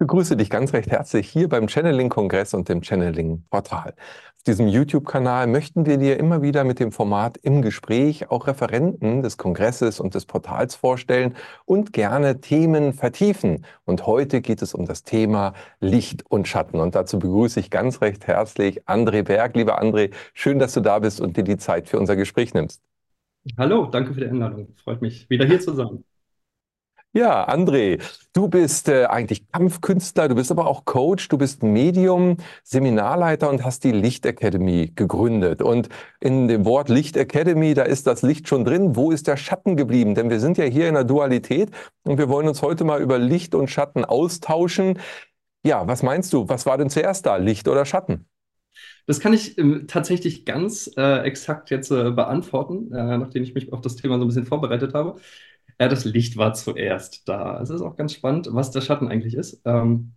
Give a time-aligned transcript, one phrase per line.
[0.00, 3.92] Ich begrüße dich ganz recht herzlich hier beim Channeling-Kongress und dem Channeling-Portal.
[4.34, 9.22] Auf diesem YouTube-Kanal möchten wir dir immer wieder mit dem Format im Gespräch auch Referenten
[9.22, 11.34] des Kongresses und des Portals vorstellen
[11.66, 13.66] und gerne Themen vertiefen.
[13.84, 16.80] Und heute geht es um das Thema Licht und Schatten.
[16.80, 19.54] Und dazu begrüße ich ganz recht herzlich André Berg.
[19.54, 22.80] Lieber André, schön, dass du da bist und dir die Zeit für unser Gespräch nimmst.
[23.58, 24.68] Hallo, danke für die Einladung.
[24.82, 26.04] Freut mich, wieder hier zu sein.
[27.12, 28.00] Ja, André,
[28.32, 33.64] du bist äh, eigentlich Kampfkünstler, du bist aber auch Coach, du bist Medium, Seminarleiter und
[33.64, 35.60] hast die Licht Academy gegründet.
[35.60, 35.88] Und
[36.20, 38.94] in dem Wort Licht Academy, da ist das Licht schon drin.
[38.94, 40.14] Wo ist der Schatten geblieben?
[40.14, 41.72] Denn wir sind ja hier in der Dualität
[42.04, 45.00] und wir wollen uns heute mal über Licht und Schatten austauschen.
[45.64, 46.48] Ja, was meinst du?
[46.48, 48.26] Was war denn zuerst da, Licht oder Schatten?
[49.06, 53.72] Das kann ich äh, tatsächlich ganz äh, exakt jetzt äh, beantworten, äh, nachdem ich mich
[53.72, 55.20] auf das Thema so ein bisschen vorbereitet habe.
[55.80, 57.60] Ja, das Licht war zuerst da.
[57.60, 59.62] Es ist auch ganz spannend, was der Schatten eigentlich ist.
[59.64, 60.12] Ähm,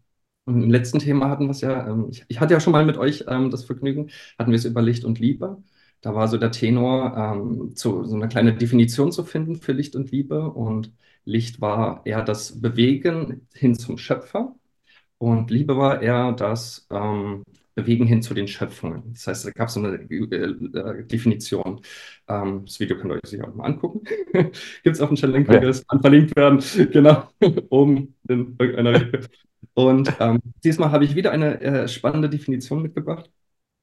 [0.46, 2.98] Im letzten Thema hatten wir es ja, ähm, ich, ich, hatte ja schon mal mit
[2.98, 5.64] euch ähm, das Vergnügen, hatten wir es über Licht und Liebe.
[6.02, 9.96] Da war so der Tenor, ähm, zu, so eine kleine Definition zu finden für Licht
[9.96, 10.52] und Liebe.
[10.52, 10.92] Und
[11.24, 14.56] Licht war eher das Bewegen hin zum Schöpfer.
[15.18, 17.44] Und Liebe war eher das ähm,
[17.76, 19.14] bewegen hin zu den Schöpfungen.
[19.14, 21.82] Das heißt, da gab es so eine äh, äh, Definition.
[22.28, 24.02] Ähm, das Video könnt ihr euch sicher auch mal angucken.
[24.34, 26.00] Gibt es auf dem Channel, Kongress, ja.
[26.00, 27.28] verlinkt werden, genau,
[27.70, 29.22] oben in irgendeiner Ecke.
[29.74, 33.32] Und ähm, diesmal habe ich wieder eine äh, spannende Definition mitgebracht.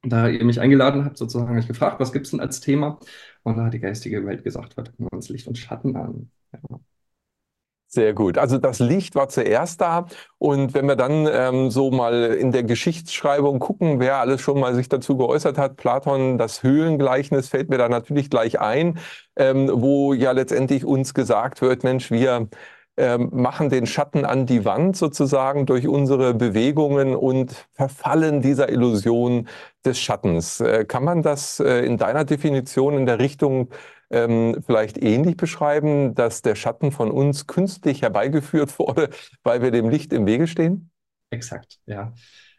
[0.03, 2.99] Da ihr mich eingeladen habt, sozusagen habe ich gefragt, was gibt es denn als Thema?
[3.43, 6.31] Und da hat die geistige Welt gesagt, heute gucken wir uns Licht und Schatten an.
[6.53, 6.81] Ja.
[7.93, 8.39] Sehr gut.
[8.39, 10.07] Also das Licht war zuerst da.
[10.39, 14.77] Und wenn wir dann ähm, so mal in der Geschichtsschreibung gucken, wer alles schon mal
[14.77, 19.01] sich dazu geäußert hat, Platon, das Höhlengleichnis fällt mir da natürlich gleich ein,
[19.35, 22.49] ähm, wo ja letztendlich uns gesagt wird, Mensch, wir
[22.97, 29.49] ähm, machen den Schatten an die Wand sozusagen durch unsere Bewegungen und verfallen dieser Illusion
[29.85, 30.61] des Schattens.
[30.61, 33.71] Äh, kann man das äh, in deiner Definition in der Richtung
[34.11, 39.11] ähm, vielleicht ähnlich beschreiben, dass der Schatten von uns künstlich herbeigeführt wurde,
[39.43, 40.91] weil wir dem Licht im Wege stehen?
[41.31, 42.13] Exakt, ja.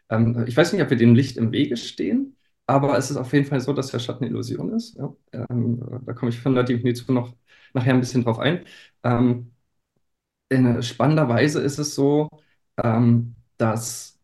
[0.08, 2.36] Ähm, ich weiß nicht, ob wir dem Licht im Wege stehen,
[2.66, 4.96] aber es ist auf jeden Fall so, dass der Schatten Illusion ist.
[4.96, 5.14] Ja.
[5.32, 7.34] Ähm, da komme ich von der Definition noch
[7.74, 8.64] nachher ein bisschen drauf ein.
[9.04, 9.52] Ähm,
[10.48, 12.28] in spannender Weise ist es so,
[12.82, 14.18] ähm, dass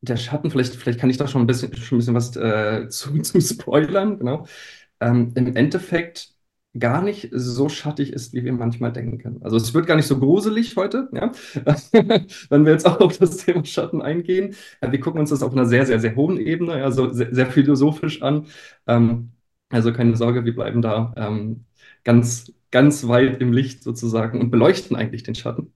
[0.00, 2.88] der Schatten, vielleicht, vielleicht kann ich da schon ein bisschen, schon ein bisschen was äh,
[2.88, 4.46] zu, zu spoilern, genau
[5.00, 6.36] ähm, im Endeffekt
[6.78, 9.40] gar nicht so schattig ist, wie wir manchmal denken.
[9.42, 11.32] Also es wird gar nicht so gruselig heute, ja?
[12.50, 14.54] wenn wir jetzt auch auf das Thema Schatten eingehen.
[14.80, 18.22] Wir gucken uns das auf einer sehr, sehr, sehr hohen Ebene, also sehr, sehr philosophisch
[18.22, 18.46] an.
[18.86, 19.32] Ähm,
[19.70, 21.64] also keine Sorge, wir bleiben da ähm,
[22.04, 25.72] ganz, ganz weit im Licht sozusagen und beleuchten eigentlich den Schatten.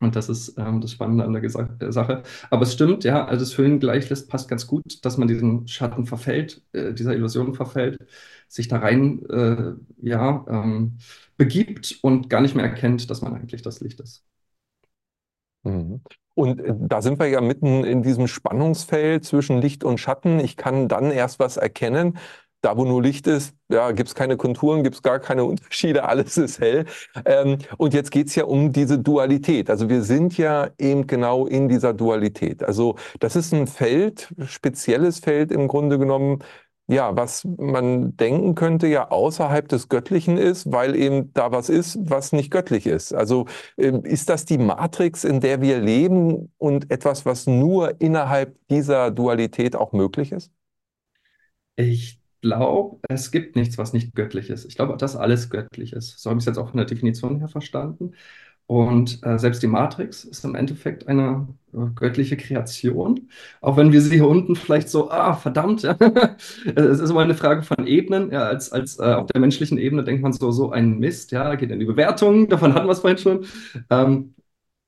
[0.00, 2.22] Und das ist ähm, das Spannende an der äh, Sache.
[2.50, 6.06] Aber es stimmt, ja, also das Höhen gleichlässt passt ganz gut, dass man diesen Schatten
[6.06, 7.98] verfällt, äh, dieser Illusion verfällt,
[8.46, 10.98] sich da rein äh, ja, ähm,
[11.36, 14.24] begibt und gar nicht mehr erkennt, dass man eigentlich das Licht ist.
[15.64, 16.00] Mhm.
[16.34, 20.38] Und äh, da sind wir ja mitten in diesem Spannungsfeld zwischen Licht und Schatten.
[20.38, 22.18] Ich kann dann erst was erkennen,
[22.60, 26.04] da, wo nur Licht ist, ja, gibt es keine Konturen, gibt es gar keine Unterschiede,
[26.08, 26.86] alles ist hell.
[27.24, 29.70] Ähm, und jetzt geht es ja um diese Dualität.
[29.70, 32.62] Also wir sind ja eben genau in dieser Dualität.
[32.62, 36.42] Also das ist ein Feld, spezielles Feld im Grunde genommen,
[36.90, 41.98] ja, was man denken könnte, ja außerhalb des Göttlichen ist, weil eben da was ist,
[42.00, 43.12] was nicht göttlich ist.
[43.12, 48.56] Also ähm, ist das die Matrix, in der wir leben und etwas, was nur innerhalb
[48.68, 50.50] dieser Dualität auch möglich ist?
[51.76, 54.64] Ich glaube, es gibt nichts, was nicht göttlich ist.
[54.66, 56.18] Ich glaube, dass alles göttlich ist.
[56.18, 58.12] So habe ich es jetzt auch von der Definition her verstanden.
[58.68, 63.30] Und äh, selbst die Matrix ist im Endeffekt eine äh, göttliche Kreation.
[63.62, 65.84] Auch wenn wir sie hier unten vielleicht so, ah, verdammt,
[66.76, 68.30] es ist immer eine Frage von Ebenen.
[68.30, 71.54] Ja, als, als äh, auf der menschlichen Ebene denkt man so, so ein Mist, ja,
[71.54, 73.46] geht in die Bewertung, davon hatten wir es vorhin schon.
[73.88, 74.34] Ähm,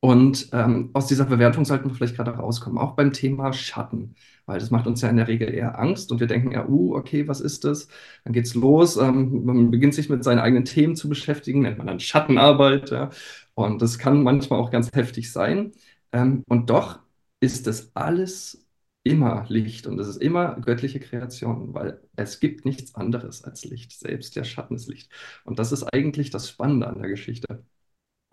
[0.00, 4.14] und ähm, aus dieser Bewertung sollten wir vielleicht gerade rauskommen, auch beim Thema Schatten
[4.50, 6.96] weil das macht uns ja in der Regel eher Angst und wir denken ja, uh,
[6.96, 7.86] okay, was ist das?
[8.24, 11.86] Dann geht's los, ähm, man beginnt sich mit seinen eigenen Themen zu beschäftigen, nennt man
[11.86, 13.10] dann Schattenarbeit, ja.
[13.54, 15.72] Und das kann manchmal auch ganz heftig sein.
[16.12, 16.98] Ähm, und doch
[17.40, 18.66] ist das alles
[19.04, 23.92] immer Licht und es ist immer göttliche Kreation, weil es gibt nichts anderes als Licht.
[23.92, 25.12] Selbst der Schatten ist Licht.
[25.44, 27.64] Und das ist eigentlich das Spannende an der Geschichte.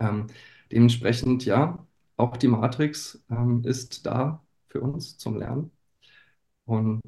[0.00, 0.26] Ähm,
[0.72, 1.86] dementsprechend, ja,
[2.16, 5.70] auch die Matrix ähm, ist da für uns zum Lernen.
[6.64, 7.02] Und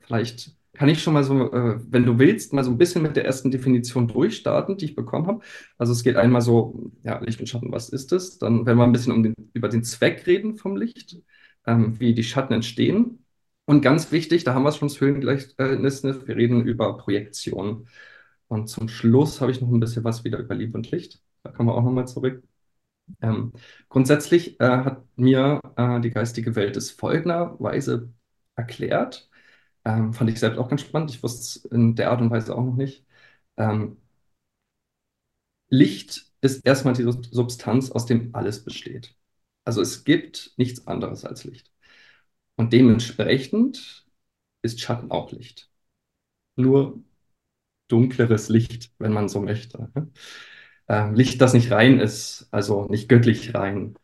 [0.00, 3.16] vielleicht kann ich schon mal so, äh, wenn du willst, mal so ein bisschen mit
[3.16, 5.40] der ersten Definition durchstarten, die ich bekommen habe.
[5.78, 8.38] Also es geht einmal so, ja, Licht und Schatten, was ist es?
[8.38, 11.18] Dann werden wir ein bisschen um den, über den Zweck reden vom Licht,
[11.66, 13.24] ähm, wie die Schatten entstehen.
[13.64, 17.88] Und ganz wichtig, da haben wir es schon das Höhengleichnis, wir reden über Projektion.
[18.48, 21.20] Und zum Schluss habe ich noch ein bisschen was wieder über Liebe und Licht.
[21.42, 22.42] Da kommen wir auch nochmal zurück.
[23.22, 23.52] Ähm,
[23.88, 28.12] grundsätzlich äh, hat mir äh, die geistige Welt es folgenderweise
[28.56, 29.28] erklärt.
[29.84, 31.10] Ähm, fand ich selbst auch ganz spannend.
[31.12, 33.06] Ich wusste es in der Art und Weise auch noch nicht.
[33.56, 33.98] Ähm,
[35.68, 39.14] Licht ist erstmal die Substanz, aus dem alles besteht.
[39.64, 41.72] Also es gibt nichts anderes als Licht.
[42.56, 44.06] Und dementsprechend
[44.62, 45.70] ist Schatten auch Licht.
[46.56, 47.02] Nur
[47.88, 49.90] dunkleres Licht, wenn man so möchte.
[50.88, 53.96] Ähm, Licht, das nicht rein ist, also nicht göttlich rein.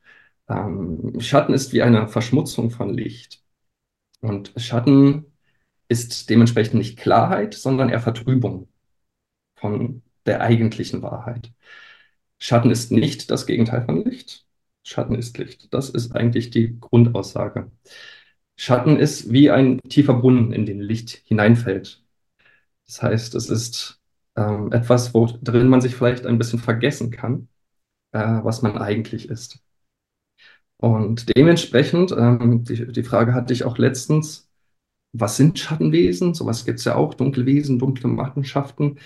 [0.48, 3.42] Ähm, Schatten ist wie eine Verschmutzung von Licht.
[4.20, 5.26] Und Schatten
[5.88, 8.68] ist dementsprechend nicht Klarheit, sondern eher Vertrübung
[9.56, 11.52] von der eigentlichen Wahrheit.
[12.38, 14.46] Schatten ist nicht das Gegenteil von Licht.
[14.82, 15.72] Schatten ist Licht.
[15.74, 17.70] Das ist eigentlich die Grundaussage.
[18.56, 22.04] Schatten ist wie ein tiefer Brunnen, in den Licht hineinfällt.
[22.86, 24.01] Das heißt, es ist
[24.36, 27.48] ähm, etwas, wo drin man sich vielleicht ein bisschen vergessen kann,
[28.12, 29.60] äh, was man eigentlich ist.
[30.76, 34.50] Und dementsprechend, ähm, die, die Frage hatte ich auch letztens,
[35.12, 36.34] was sind Schattenwesen?
[36.34, 38.98] Sowas gibt es ja auch, dunkle Wesen, dunkle Machenschaften.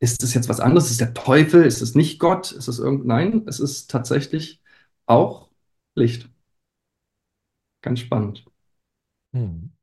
[0.00, 0.86] Ist es jetzt was anderes?
[0.86, 1.64] Ist es der Teufel?
[1.64, 2.52] Ist es nicht Gott?
[2.52, 3.06] Ist es irgend...
[3.06, 4.62] Nein, es ist tatsächlich
[5.06, 5.50] auch
[5.94, 6.30] Licht.
[7.80, 8.44] Ganz spannend.
[9.34, 9.75] Hm.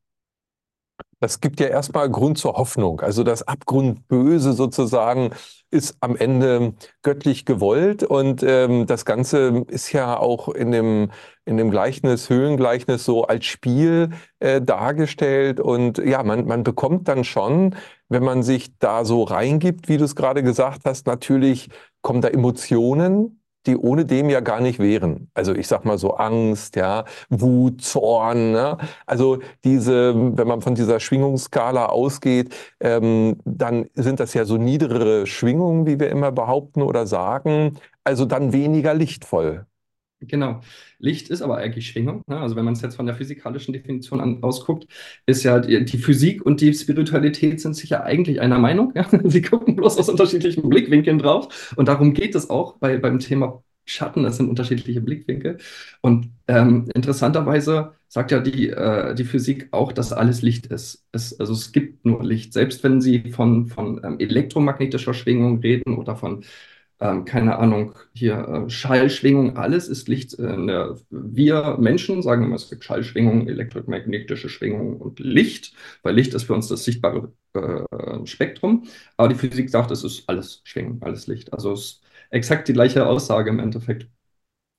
[1.24, 3.00] Das gibt ja erstmal Grund zur Hoffnung.
[3.00, 5.30] Also das Abgrundböse sozusagen
[5.72, 11.12] ist am Ende göttlich gewollt und ähm, das Ganze ist ja auch in dem,
[11.46, 14.10] in dem Gleichnis, Höhlengleichnis so als Spiel
[14.40, 17.78] äh, dargestellt und ja, man, man bekommt dann schon,
[18.10, 21.70] wenn man sich da so reingibt, wie du es gerade gesagt hast, natürlich
[22.02, 25.30] kommen da Emotionen die ohne dem ja gar nicht wären.
[25.34, 28.52] Also ich sag mal so Angst, ja, Wut, Zorn.
[28.52, 28.78] Ne?
[29.06, 35.26] Also diese, wenn man von dieser Schwingungsskala ausgeht, ähm, dann sind das ja so niedrigere
[35.28, 37.78] Schwingungen, wie wir immer behaupten oder sagen.
[38.04, 39.66] Also dann weniger lichtvoll.
[40.28, 40.62] Genau.
[41.00, 42.22] Licht ist aber eigentlich Schwingung.
[42.28, 42.40] Ne?
[42.40, 44.88] Also wenn man es jetzt von der physikalischen Definition an, ausguckt,
[45.26, 48.94] ist ja die, die, Physik und die Spiritualität sind sich ja eigentlich einer Meinung.
[48.96, 49.08] Ja?
[49.24, 51.74] Sie gucken bloß aus unterschiedlichen Blickwinkeln drauf.
[51.76, 54.24] Und darum geht es auch bei, beim Thema Schatten.
[54.24, 55.58] Das sind unterschiedliche Blickwinkel.
[56.02, 61.06] Und ähm, interessanterweise sagt ja die, äh, die Physik auch, dass alles Licht ist.
[61.12, 62.54] Es, also es gibt nur Licht.
[62.54, 66.44] Selbst wenn Sie von, von ähm, elektromagnetischer Schwingung reden oder von
[67.04, 70.34] ähm, keine Ahnung, hier äh, Schallschwingung, alles ist Licht.
[70.40, 75.74] Äh, wir Menschen sagen immer, es gibt Schallschwingung, elektromagnetische Schwingung und Licht,
[76.04, 78.88] weil Licht ist für uns das sichtbare äh, Spektrum.
[79.18, 81.54] Aber die Physik sagt, es ist alles Schwingung, alles Licht.
[81.54, 84.08] Also es ist exakt die gleiche Aussage im Endeffekt.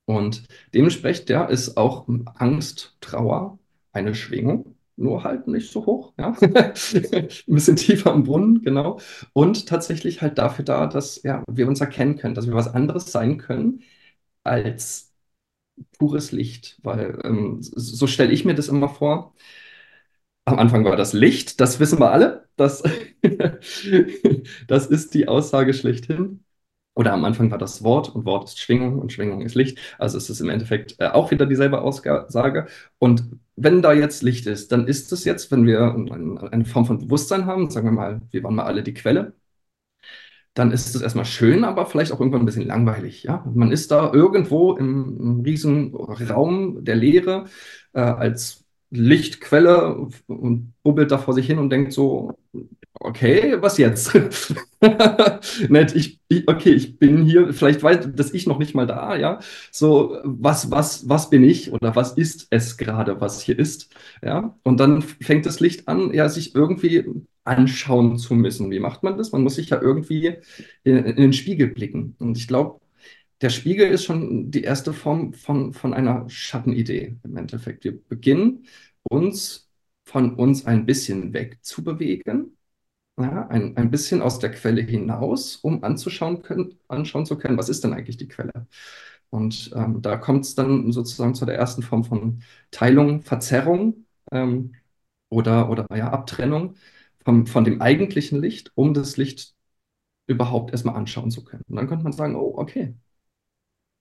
[0.07, 0.45] Und
[0.75, 3.59] dementsprechend ja, ist auch Angst, Trauer
[3.93, 6.37] eine Schwingung nur halt nicht so hoch, ja.
[6.43, 9.01] Ein bisschen tiefer im Brunnen, genau.
[9.33, 13.11] Und tatsächlich halt dafür da, dass ja, wir uns erkennen können, dass wir was anderes
[13.13, 13.83] sein können
[14.45, 15.13] als
[15.99, 16.79] pures Licht.
[16.83, 19.35] Weil ähm, so stelle ich mir das immer vor.
[20.47, 22.49] Am Anfang war das Licht, das wissen wir alle.
[22.57, 22.83] Das,
[24.69, 26.44] das ist die Aussage schlechthin.
[26.95, 29.79] Oder am Anfang war das Wort und Wort ist Schwingung und Schwingung ist Licht.
[29.99, 32.67] Also es ist im Endeffekt äh, auch wieder dieselbe Aussage.
[32.99, 33.25] Und
[33.57, 35.95] wenn da jetzt Licht ist, dann ist es jetzt, wenn wir
[36.53, 39.35] eine Form von Bewusstsein haben, sagen wir mal, wir waren mal alle die Quelle,
[40.55, 43.25] dann ist es erstmal schön, aber vielleicht auch irgendwann ein bisschen langweilig.
[43.25, 43.45] Ja?
[43.55, 47.47] Man ist da irgendwo im, im riesen Raum der Leere
[47.93, 49.97] äh, als Lichtquelle
[50.29, 52.39] und bubbelt da vor sich hin und denkt so,
[53.01, 54.15] okay, was jetzt?
[55.69, 59.17] Nett, ich, ich, okay, ich bin hier, vielleicht weiß dass ich noch nicht mal da,
[59.17, 59.41] ja.
[59.71, 63.95] So, was, was, was bin ich oder was ist es gerade, was hier ist?
[64.23, 64.57] Ja.
[64.63, 67.05] Und dann fängt das Licht an, ja, sich irgendwie
[67.45, 68.71] anschauen zu müssen.
[68.71, 69.33] Wie macht man das?
[69.33, 70.39] Man muss sich ja irgendwie
[70.85, 72.17] in, in den Spiegel blicken.
[72.19, 72.81] Und ich glaube,
[73.41, 77.85] der Spiegel ist schon die erste Form von, von einer Schattenidee im Endeffekt.
[77.85, 78.67] Wir beginnen
[79.03, 79.71] uns
[80.05, 82.54] von uns ein bisschen wegzubewegen,
[83.19, 87.69] ja, ein, ein bisschen aus der Quelle hinaus, um anzuschauen können, anschauen zu können, was
[87.69, 88.67] ist denn eigentlich die Quelle?
[89.31, 94.75] Und ähm, da kommt es dann sozusagen zu der ersten Form von Teilung, Verzerrung, ähm,
[95.31, 96.77] oder, oder ja, Abtrennung
[97.25, 99.55] vom, von dem eigentlichen Licht, um das Licht
[100.29, 101.65] überhaupt erstmal anschauen zu können.
[101.69, 102.95] Und dann könnte man sagen, oh, okay,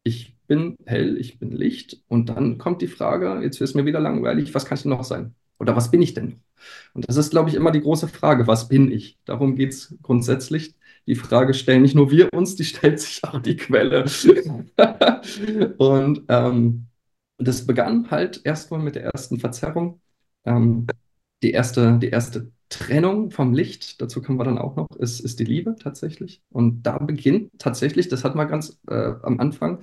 [0.04, 2.02] ich bin hell, ich bin Licht.
[2.08, 5.36] Und dann kommt die Frage, jetzt es mir wieder langweilig, was kann ich noch sein?
[5.60, 6.42] Oder was bin ich denn?
[6.94, 9.18] Und das ist, glaube ich, immer die große Frage, was bin ich?
[9.26, 10.76] Darum geht es grundsätzlich.
[11.08, 14.06] Die Frage stellen nicht nur wir uns, die stellt sich auch die Quelle.
[15.78, 16.88] und ähm,
[17.38, 20.00] das begann halt erstmal mit der ersten Verzerrung.
[20.46, 20.88] Ähm,
[21.42, 25.40] die, erste, die erste Trennung vom Licht, dazu kommen wir dann auch noch, ist, ist
[25.40, 26.42] die Liebe tatsächlich.
[26.50, 29.82] Und da beginnt tatsächlich, das hat man ganz äh, am Anfang,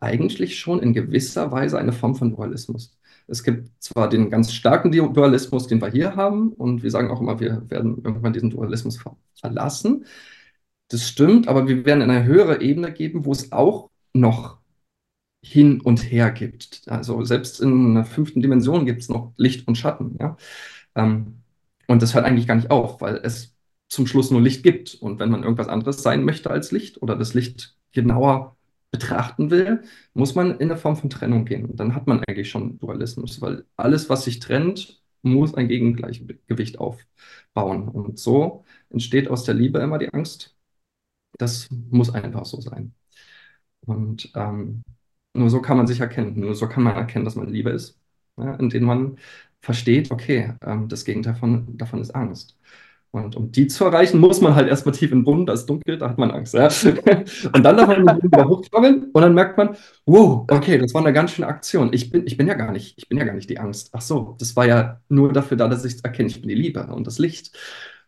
[0.00, 2.96] eigentlich schon in gewisser Weise eine Form von Dualismus.
[3.26, 7.20] Es gibt zwar den ganz starken Dualismus, den wir hier haben, und wir sagen auch
[7.20, 9.02] immer, wir werden irgendwann diesen Dualismus
[9.34, 10.04] verlassen.
[10.88, 14.58] Das stimmt, aber wir werden in eine höhere Ebene geben, wo es auch noch
[15.42, 16.82] hin und her gibt.
[16.86, 20.16] Also selbst in einer fünften Dimension gibt es noch Licht und Schatten.
[20.20, 20.36] Ja?
[20.94, 21.42] Ähm,
[21.86, 23.54] und das hört eigentlich gar nicht auf, weil es
[23.88, 24.94] zum Schluss nur Licht gibt.
[24.94, 28.56] Und wenn man irgendwas anderes sein möchte als Licht oder das Licht genauer
[28.94, 29.82] betrachten will,
[30.14, 31.74] muss man in der Form von Trennung gehen.
[31.76, 37.88] Dann hat man eigentlich schon Dualismus, weil alles, was sich trennt, muss ein Gegengleichgewicht aufbauen.
[37.88, 40.56] Und so entsteht aus der Liebe immer die Angst.
[41.38, 42.94] Das muss einfach so sein.
[43.86, 44.82] Und ähm,
[45.34, 46.38] nur so kann man sich erkennen.
[46.40, 47.98] Nur so kann man erkennen, dass man Liebe ist,
[48.36, 49.18] ja, indem man
[49.60, 52.58] versteht, okay, ähm, das Gegenteil von, davon ist Angst.
[53.14, 55.66] Und um die zu erreichen, muss man halt erstmal tief in den Brunnen, da ist
[55.66, 56.52] dunkel, da hat man Angst.
[56.52, 56.64] Ja?
[57.52, 61.12] Und dann darf man wieder hochkrabbeln und dann merkt man, wow, okay, das war eine
[61.12, 61.92] ganz schöne Aktion.
[61.92, 63.90] Ich bin, ich bin ja gar nicht, ich bin ja gar nicht die Angst.
[63.92, 66.88] Ach so, das war ja nur dafür da, dass ich erkenne, ich bin die Liebe
[66.88, 67.56] und das Licht.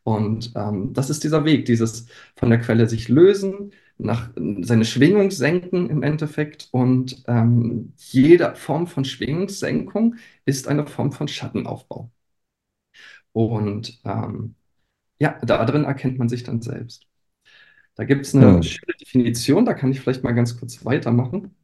[0.02, 4.30] Und ähm, das ist dieser Weg, dieses von der Quelle sich lösen, nach,
[4.62, 6.68] seine Schwingung senken im Endeffekt.
[6.72, 12.10] Und ähm, jede Form von Schwingungssenkung ist eine Form von Schattenaufbau.
[13.32, 14.56] Und ähm,
[15.18, 17.06] ja, darin erkennt man sich dann selbst.
[17.96, 18.62] Da gibt es eine ja.
[18.62, 21.54] schöne Definition, da kann ich vielleicht mal ganz kurz weitermachen.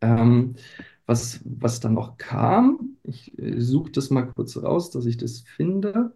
[0.00, 0.56] Ähm,
[1.06, 5.40] was, was dann noch kam, ich äh, suche das mal kurz raus, dass ich das
[5.42, 6.14] finde.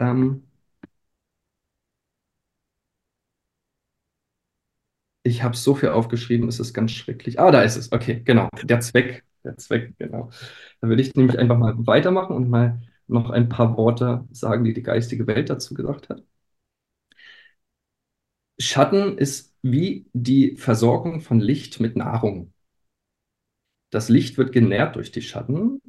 [0.00, 0.42] Ähm,
[5.22, 7.38] Ich habe so viel aufgeschrieben, es ist ganz schrecklich.
[7.38, 7.92] Ah, da ist es.
[7.92, 8.48] Okay, genau.
[8.62, 9.24] Der Zweck.
[9.44, 10.30] Der Zweck, genau.
[10.80, 14.74] Da würde ich nämlich einfach mal weitermachen und mal noch ein paar Worte sagen, die
[14.74, 16.22] die geistige Welt dazu gesagt hat.
[18.60, 22.52] Schatten ist wie die Versorgung von Licht mit Nahrung.
[23.90, 25.80] Das Licht wird genährt durch die Schatten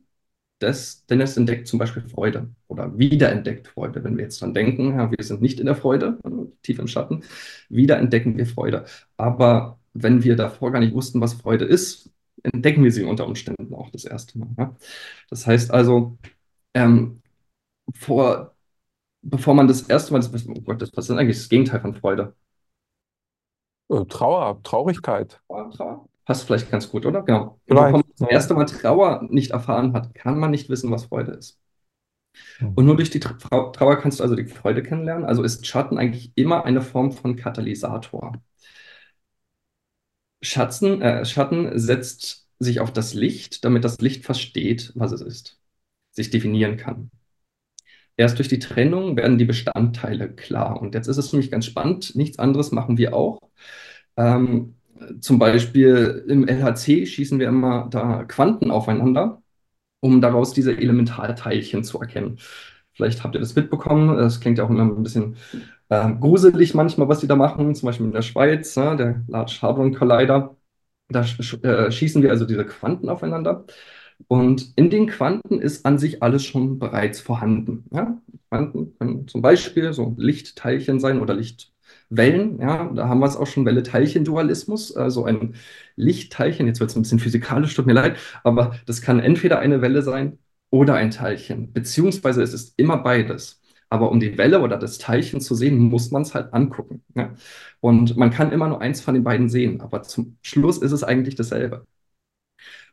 [0.60, 4.04] das, denn es entdeckt zum Beispiel Freude oder wiederentdeckt Freude.
[4.04, 6.20] Wenn wir jetzt dran denken, ja, wir sind nicht in der Freude,
[6.64, 7.24] tief im Schatten,
[7.70, 8.86] wiederentdecken wir Freude.
[9.18, 12.12] Aber wenn wir davor gar nicht wussten, was Freude ist,
[12.44, 14.50] entdecken wir sie unter Umständen auch das erste Mal.
[14.58, 14.76] Ja?
[15.30, 16.18] Das heißt also,
[16.74, 17.22] ähm,
[17.96, 18.56] vor,
[19.22, 22.36] bevor man das erste Mal, das, oh Gott, das ist eigentlich das Gegenteil von Freude.
[23.90, 25.42] Äh, Trauer, Traurigkeit.
[25.48, 27.24] Trauer, Passt vielleicht ganz gut, oder?
[27.24, 27.60] Genau.
[27.66, 31.06] Vielleicht, Bevor man das erste Mal Trauer nicht erfahren hat, kann man nicht wissen, was
[31.06, 31.60] Freude ist.
[32.60, 32.74] Mhm.
[32.76, 35.26] Und nur durch die Trauer kannst du also die Freude kennenlernen.
[35.26, 38.34] Also ist Schatten eigentlich immer eine Form von Katalysator.
[40.42, 45.59] Schatten, äh, Schatten setzt sich auf das Licht, damit das Licht versteht, was es ist,
[46.12, 47.12] sich definieren kann.
[48.18, 50.82] Erst durch die Trennung werden die Bestandteile klar.
[50.82, 52.16] Und jetzt ist es nämlich ganz spannend.
[52.16, 53.40] Nichts anderes machen wir auch.
[54.18, 54.76] Ähm,
[55.22, 59.42] zum Beispiel im LHC schießen wir immer da Quanten aufeinander,
[60.02, 62.40] um daraus diese Elementarteilchen zu erkennen.
[62.94, 64.18] Vielleicht habt ihr das mitbekommen.
[64.18, 65.38] Das klingt ja auch immer ein bisschen
[65.90, 67.76] äh, gruselig manchmal, was die da machen.
[67.76, 70.56] Zum Beispiel in der Schweiz, ja, der Large Hadron Collider.
[71.10, 73.66] Da sch äh, schießen wir also diese Quanten aufeinander.
[74.28, 77.86] Und in den Quanten ist an sich alles schon bereits vorhanden.
[77.92, 78.22] Ja?
[78.50, 81.72] Quanten können zum Beispiel so Lichtteilchen sein oder Licht
[82.10, 85.56] Wellen, ja, da haben wir es auch schon, Welle-Teilchen-Dualismus, also ein
[85.96, 89.82] Lichtteilchen, jetzt wird es ein bisschen physikalisch, tut mir leid, aber das kann entweder eine
[89.82, 90.40] Welle sein
[90.72, 93.62] oder ein Teilchen, beziehungsweise es ist immer beides.
[93.92, 97.04] Aber um die Welle oder das Teilchen zu sehen, muss man es halt angucken.
[97.16, 97.34] Ja?
[97.80, 101.04] Und man kann immer nur eins von den beiden sehen, aber zum Schluss ist es
[101.04, 101.86] eigentlich dasselbe.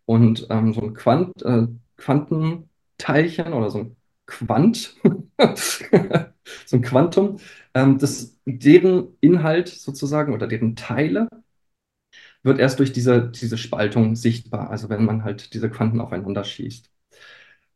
[0.06, 3.96] Und ähm, so ein Quant, äh, Quantenteilchen oder so ein
[4.26, 4.96] Quant,
[6.66, 7.38] so ein Quantum,
[7.74, 11.28] ähm, das, deren Inhalt sozusagen oder deren Teile
[12.42, 16.90] wird erst durch diese, diese Spaltung sichtbar, also wenn man halt diese Quanten aufeinander schießt.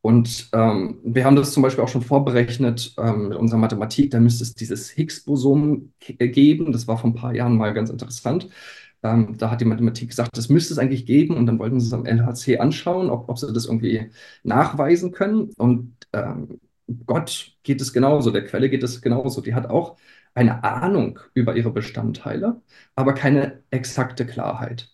[0.03, 4.11] Und ähm, wir haben das zum Beispiel auch schon vorberechnet ähm, mit unserer Mathematik.
[4.13, 6.73] Da müsste es dieses Higgs-Boson geben.
[6.73, 8.49] Das war vor ein paar Jahren mal ganz interessant.
[9.03, 11.87] Ähm, da hat die Mathematik gesagt, das müsste es eigentlich geben und dann wollten sie
[11.87, 14.11] es am LHC anschauen, ob, ob sie das irgendwie
[14.43, 15.51] nachweisen können.
[15.57, 16.61] Und ähm,
[17.07, 19.41] Gott geht es genauso, der Quelle geht es genauso.
[19.41, 19.97] Die hat auch
[20.35, 22.61] eine Ahnung über ihre Bestandteile,
[22.95, 24.91] aber keine exakte Klarheit.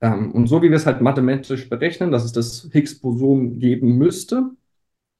[0.00, 4.50] Ähm, und so wie wir es halt mathematisch berechnen, dass es das Higgs-Boson geben müsste,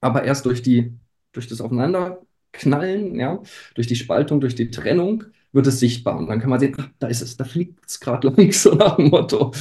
[0.01, 0.93] aber erst durch die,
[1.33, 3.41] durch das Aufeinanderknallen, ja,
[3.75, 6.17] durch die Spaltung, durch die Trennung, wird es sichtbar.
[6.17, 8.73] Und dann kann man sehen, ach, da ist es, da fliegt es gerade links, so
[8.75, 9.53] nach dem Motto.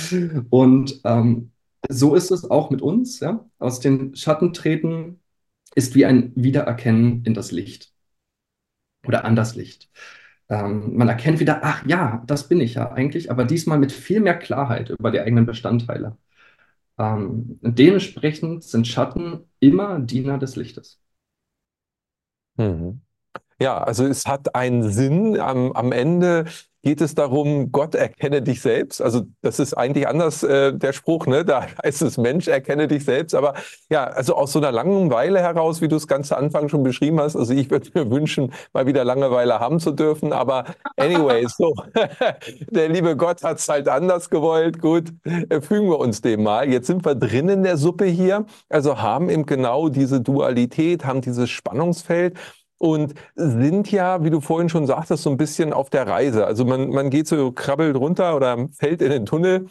[0.50, 1.52] Und ähm,
[1.88, 3.21] so ist es auch mit uns.
[3.21, 3.49] Ja?
[3.59, 5.21] Aus den Schatten treten
[5.75, 7.92] ist wie ein Wiedererkennen in das Licht
[9.07, 9.90] oder an das Licht.
[10.49, 14.21] Ähm, man erkennt wieder, ach ja, das bin ich ja eigentlich, aber diesmal mit viel
[14.21, 16.16] mehr Klarheit über die eigenen Bestandteile.
[16.99, 21.00] Ähm, dementsprechend sind Schatten immer Diener des Lichtes.
[22.57, 23.00] Mhm.
[23.61, 25.38] Ja, also es hat einen Sinn.
[25.41, 26.45] Am, am Ende
[26.85, 29.03] geht es darum, Gott erkenne dich selbst.
[29.03, 31.45] Also das ist eigentlich anders äh, der Spruch, ne?
[31.45, 33.35] Da heißt es Mensch, erkenne dich selbst.
[33.35, 33.55] Aber
[33.91, 37.19] ja, also aus so einer Langeweile heraus, wie du es ganz zu Anfang schon beschrieben
[37.21, 37.35] hast.
[37.35, 40.33] Also ich würde mir wünschen, mal wieder Langeweile haben zu dürfen.
[40.33, 40.65] Aber
[40.97, 41.75] anyway, so
[42.71, 44.81] der liebe Gott hat es halt anders gewollt.
[44.81, 46.69] Gut, äh, fügen wir uns dem mal.
[46.69, 48.47] Jetzt sind wir drin in der Suppe hier.
[48.69, 52.38] Also haben eben genau diese Dualität, haben dieses Spannungsfeld
[52.78, 56.47] und sind ja, wie du vorhin schon sagtest, so ein bisschen auf der Reise.
[56.47, 59.66] Also man, man geht so, krabbelt runter oder fällt in den Tunnel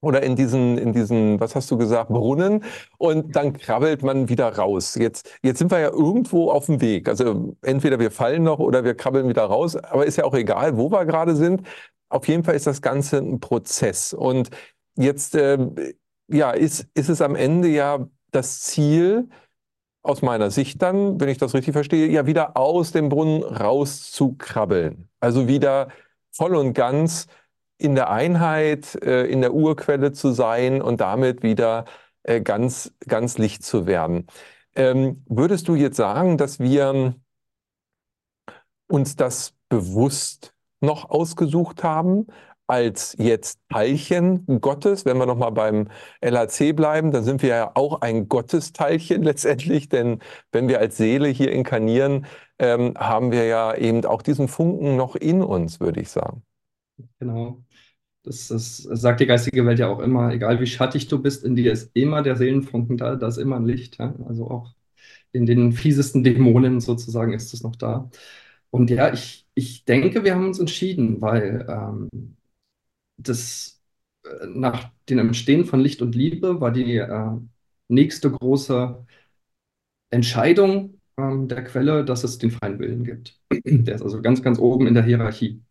[0.00, 2.64] oder in diesen, in diesen, was hast du gesagt, Brunnen
[2.98, 4.94] und dann krabbelt man wieder raus.
[4.94, 7.08] Jetzt, jetzt sind wir ja irgendwo auf dem Weg.
[7.08, 10.76] Also entweder wir fallen noch oder wir krabbeln wieder raus, aber ist ja auch egal,
[10.76, 11.62] wo wir gerade sind.
[12.08, 14.12] Auf jeden Fall ist das Ganze ein Prozess.
[14.12, 14.50] Und
[14.96, 15.58] jetzt, äh,
[16.28, 19.28] ja, ist, ist es am Ende ja das Ziel,
[20.06, 25.08] aus meiner Sicht dann, wenn ich das richtig verstehe, ja wieder aus dem Brunnen rauszukrabbeln.
[25.20, 25.88] Also wieder
[26.32, 27.26] voll und ganz
[27.78, 31.84] in der Einheit, äh, in der Urquelle zu sein und damit wieder
[32.22, 34.26] äh, ganz, ganz Licht zu werden.
[34.74, 37.14] Ähm, würdest du jetzt sagen, dass wir
[38.88, 42.26] uns das bewusst noch ausgesucht haben?
[42.66, 45.04] Als jetzt Teilchen Gottes.
[45.04, 45.88] Wenn wir nochmal beim
[46.20, 50.20] LHC bleiben, dann sind wir ja auch ein Gottesteilchen letztendlich, denn
[50.52, 52.26] wenn wir als Seele hier inkarnieren,
[52.58, 56.42] ähm, haben wir ja eben auch diesen Funken noch in uns, würde ich sagen.
[57.18, 57.62] Genau.
[58.22, 61.54] Das, das, sagt die geistige Welt ja auch immer, egal wie schattig du bist, in
[61.54, 63.98] dir ist immer der Seelenfunken da, da ist immer ein Licht.
[63.98, 64.16] Ja?
[64.26, 64.74] Also auch
[65.32, 68.10] in den fiesesten Dämonen sozusagen ist es noch da.
[68.70, 72.36] Und ja, ich, ich denke, wir haben uns entschieden, weil ähm,
[73.16, 73.80] das,
[74.24, 77.30] äh, nach dem Entstehen von Licht und Liebe war die äh,
[77.88, 79.06] nächste große
[80.10, 83.38] Entscheidung ähm, der Quelle, dass es den freien Willen gibt.
[83.64, 85.62] Der ist also ganz, ganz oben in der Hierarchie.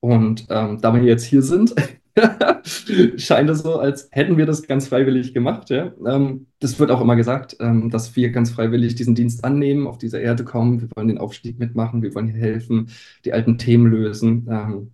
[0.00, 1.74] Und ähm, da wir jetzt hier sind,
[3.16, 5.70] scheint es so, als hätten wir das ganz freiwillig gemacht.
[5.70, 5.92] Ja?
[6.06, 9.98] Ähm, das wird auch immer gesagt, ähm, dass wir ganz freiwillig diesen Dienst annehmen, auf
[9.98, 10.80] dieser Erde kommen.
[10.80, 12.90] Wir wollen den Aufstieg mitmachen, wir wollen hier helfen,
[13.24, 14.46] die alten Themen lösen.
[14.50, 14.90] Ähm,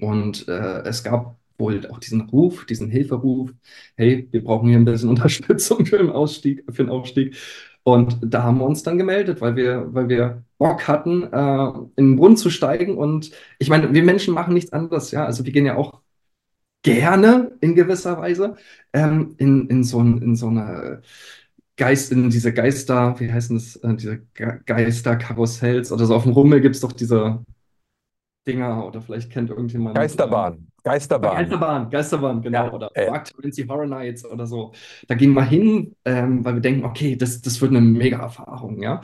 [0.00, 3.50] und äh, es gab wohl auch diesen Ruf, diesen Hilferuf,
[3.96, 7.36] hey, wir brauchen hier ein bisschen Unterstützung für den Ausstieg, für den Aufstieg.
[7.84, 12.12] Und da haben wir uns dann gemeldet, weil wir, weil wir Bock hatten, äh, in
[12.12, 12.96] den Brunnen zu steigen.
[12.96, 15.26] Und ich meine, wir Menschen machen nichts anderes, ja.
[15.26, 16.00] Also wir gehen ja auch
[16.82, 18.56] gerne in gewisser Weise
[18.92, 21.02] ähm, in, in, so in so eine
[21.76, 24.22] Geist, in diese Geister, wie heißen das, äh, diese
[24.66, 27.44] Geisterkarussells oder so auf dem Rummel gibt es doch diese
[28.46, 29.96] Dinger oder vielleicht kennt irgendjemand.
[29.96, 30.66] Geisterbahn.
[30.82, 31.36] Geisterbahn.
[31.36, 32.66] Geisterbahn, Geisterbahn, genau.
[32.66, 33.06] Ja, oder äh.
[33.06, 33.30] Dark
[33.68, 34.72] Horror Nights oder so.
[35.08, 38.82] Da gehen wir hin, ähm, weil wir denken, okay, das, das wird eine mega Erfahrung,
[38.82, 39.00] ja.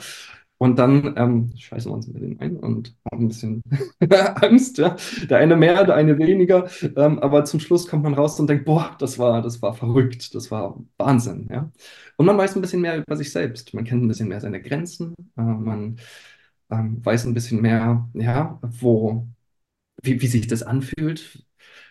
[0.59, 3.63] Und dann ähm, scheißen wir uns ein bisschen ein und haben ein bisschen
[4.41, 4.95] Angst, ja.
[5.27, 6.69] Der eine mehr, der eine weniger.
[6.95, 10.35] Ähm, aber zum Schluss kommt man raus und denkt, boah, das war, das war verrückt,
[10.35, 11.71] das war Wahnsinn, ja.
[12.17, 13.73] Und man weiß ein bisschen mehr über sich selbst.
[13.73, 15.15] Man kennt ein bisschen mehr seine Grenzen.
[15.35, 15.97] Äh, man
[16.71, 19.27] ähm, weiß ein bisschen mehr, ja, wo,
[20.03, 21.45] wie, wie sich das anfühlt.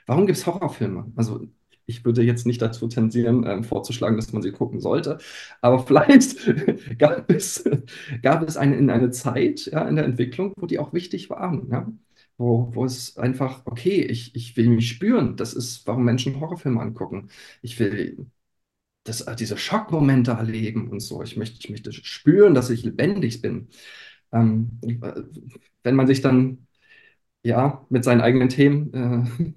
[0.06, 1.12] Warum gibt es Horrorfilme?
[1.16, 1.46] Also
[1.86, 5.18] ich würde jetzt nicht dazu tendieren, ähm, vorzuschlagen, dass man sie gucken sollte.
[5.60, 6.36] Aber vielleicht
[6.98, 7.64] gab es,
[8.22, 11.68] gab es eine, in eine Zeit ja, in der Entwicklung, wo die auch wichtig waren.
[11.70, 11.88] Ja?
[12.38, 15.36] Wo, wo es einfach, okay, ich, ich will mich spüren.
[15.36, 17.28] Das ist, warum Menschen Horrorfilme angucken.
[17.62, 18.26] Ich will
[19.04, 21.22] das, diese Schockmomente erleben und so.
[21.22, 23.68] Ich möchte, ich möchte spüren, dass ich lebendig bin.
[24.32, 24.78] Ähm,
[25.82, 26.66] wenn man sich dann
[27.42, 28.92] ja mit seinen eigenen Themen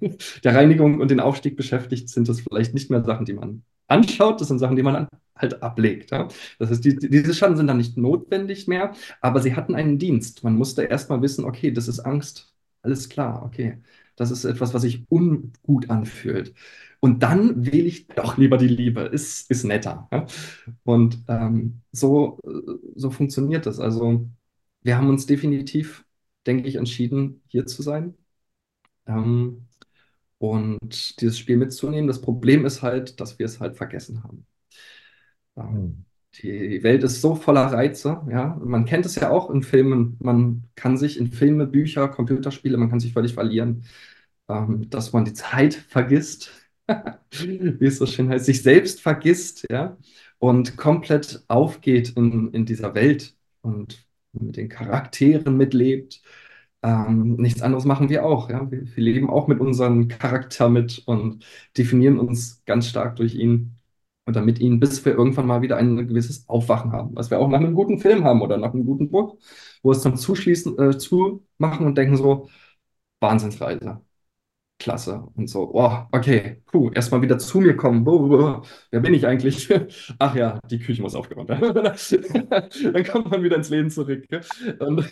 [0.02, 0.08] äh,
[0.44, 4.40] der Reinigung und den Aufstieg beschäftigt, sind das vielleicht nicht mehr Sachen, die man anschaut,
[4.40, 6.10] das sind Sachen, die man halt ablegt.
[6.10, 6.28] Ja?
[6.58, 10.44] Das heißt, die, diese Schatten sind dann nicht notwendig mehr, aber sie hatten einen Dienst.
[10.44, 12.54] Man musste erstmal wissen, okay, das ist Angst.
[12.82, 13.78] Alles klar, okay.
[14.16, 16.54] Das ist etwas, was sich ungut anfühlt.
[17.00, 19.02] Und dann wähle ich doch lieber die Liebe.
[19.02, 20.08] Ist, ist netter.
[20.12, 20.26] Ja?
[20.84, 22.38] Und ähm, so,
[22.94, 23.80] so funktioniert das.
[23.80, 24.26] Also
[24.84, 26.04] wir haben uns definitiv,
[26.46, 28.14] denke ich, entschieden, hier zu sein.
[29.06, 29.66] Ähm,
[30.38, 32.08] und dieses Spiel mitzunehmen.
[32.08, 34.46] Das Problem ist halt, dass wir es halt vergessen haben.
[35.56, 36.04] Ähm,
[36.42, 38.60] die Welt ist so voller Reize, ja.
[38.64, 40.16] Man kennt es ja auch in Filmen.
[40.20, 43.84] Man kann sich in Filme, Bücher, Computerspiele, man kann sich völlig verlieren,
[44.48, 46.50] ähm, dass man die Zeit vergisst,
[47.30, 49.96] wie es so schön heißt, sich selbst vergisst, ja,
[50.38, 54.03] und komplett aufgeht in, in dieser Welt und
[54.40, 56.22] mit den Charakteren mitlebt.
[56.82, 58.70] Ähm, nichts anderes machen wir auch, ja.
[58.70, 61.44] Wir, wir leben auch mit unserem Charakter mit und
[61.78, 63.76] definieren uns ganz stark durch ihn
[64.26, 67.48] und damit ihnen, bis wir irgendwann mal wieder ein gewisses Aufwachen haben, was wir auch
[67.48, 69.38] nach einem guten Film haben oder nach einem guten Buch,
[69.82, 72.48] wo es dann zuschließen, äh, zumachen und denken so,
[73.20, 74.03] Wahnsinnsreise.
[74.84, 75.26] Klasse.
[75.34, 78.06] Und so, oh, okay, puh, erstmal wieder zu mir kommen.
[78.06, 78.62] Oh, oh.
[78.90, 79.72] Wer bin ich eigentlich?
[80.18, 81.72] Ach ja, die Küche muss aufgeräumt werden.
[82.92, 84.26] Dann kommt man wieder ins Leben zurück.
[84.80, 85.10] Und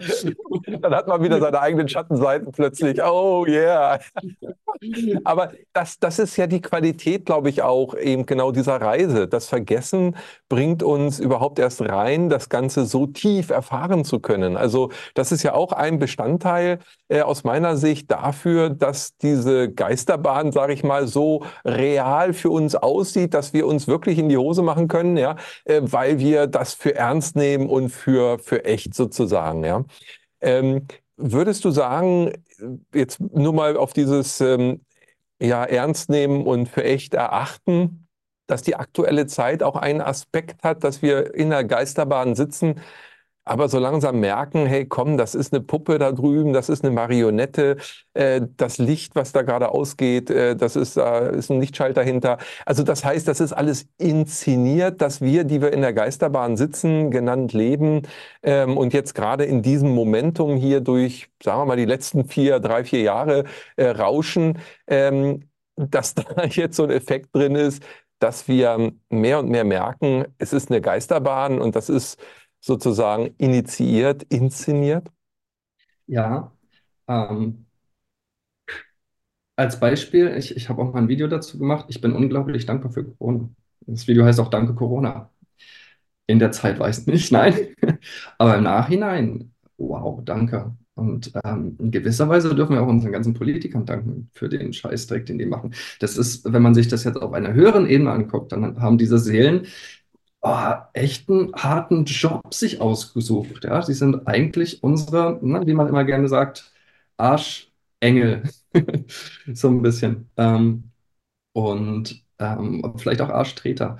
[0.80, 3.02] Dann hat man wieder seine eigenen Schattenseiten plötzlich.
[3.02, 3.98] Oh yeah.
[5.24, 9.28] Aber das, das ist ja die Qualität, glaube ich, auch eben genau dieser Reise.
[9.28, 10.16] Das Vergessen
[10.48, 14.56] bringt uns überhaupt erst rein, das Ganze so tief erfahren zu können.
[14.56, 16.78] Also das ist ja auch ein Bestandteil
[17.08, 22.74] äh, aus meiner Sicht dafür, dass diese Geisterbahn, sage ich mal, so real für uns
[22.74, 26.74] aussieht, dass wir uns wirklich in die Hose machen können, ja, äh, weil wir das
[26.74, 29.84] für ernst nehmen und für, für echt sozusagen, ja.
[30.40, 32.32] Ähm, würdest du sagen,
[32.94, 34.82] jetzt nur mal auf dieses ähm,
[35.40, 38.08] ja, Ernst nehmen und für echt erachten,
[38.46, 42.80] dass die aktuelle Zeit auch einen Aspekt hat, dass wir in der Geisterbahn sitzen,
[43.46, 46.92] aber so langsam merken, hey, komm, das ist eine Puppe da drüben, das ist eine
[46.92, 47.76] Marionette,
[48.14, 52.38] äh, das Licht, was da gerade ausgeht, äh, das ist, äh, ist ein Lichtschalter hinter.
[52.66, 57.10] Also das heißt, das ist alles inszeniert, dass wir, die wir in der Geisterbahn sitzen,
[57.12, 58.02] genannt leben
[58.42, 62.58] ähm, und jetzt gerade in diesem Momentum hier durch, sagen wir mal, die letzten vier,
[62.58, 63.44] drei, vier Jahre
[63.76, 67.82] äh, rauschen, ähm, dass da jetzt so ein Effekt drin ist,
[68.18, 72.18] dass wir mehr und mehr merken, es ist eine Geisterbahn und das ist
[72.66, 75.08] sozusagen initiiert, inszeniert?
[76.06, 76.52] Ja,
[77.06, 77.66] ähm,
[79.54, 81.86] als Beispiel, ich, ich habe auch mal ein Video dazu gemacht.
[81.88, 83.48] Ich bin unglaublich dankbar für Corona.
[83.86, 85.30] Das Video heißt auch Danke Corona.
[86.26, 87.54] In der Zeit weiß ich nicht, nein.
[88.36, 90.76] Aber im Nachhinein, wow, danke.
[90.94, 95.26] Und ähm, in gewisser Weise dürfen wir auch unseren ganzen Politikern danken für den Scheißdreck,
[95.26, 95.74] den die machen.
[96.00, 99.18] Das ist, wenn man sich das jetzt auf einer höheren Ebene anguckt, dann haben diese
[99.18, 99.66] Seelen
[100.46, 103.64] oh, echten harten Job sich ausgesucht.
[103.64, 103.82] Ja?
[103.82, 106.72] Sie sind eigentlich unsere, ne, wie man immer gerne sagt,
[107.16, 108.42] Arschengel.
[109.54, 110.30] so ein bisschen.
[110.36, 110.90] Ähm,
[111.52, 113.98] und ähm, vielleicht auch Arschtreter.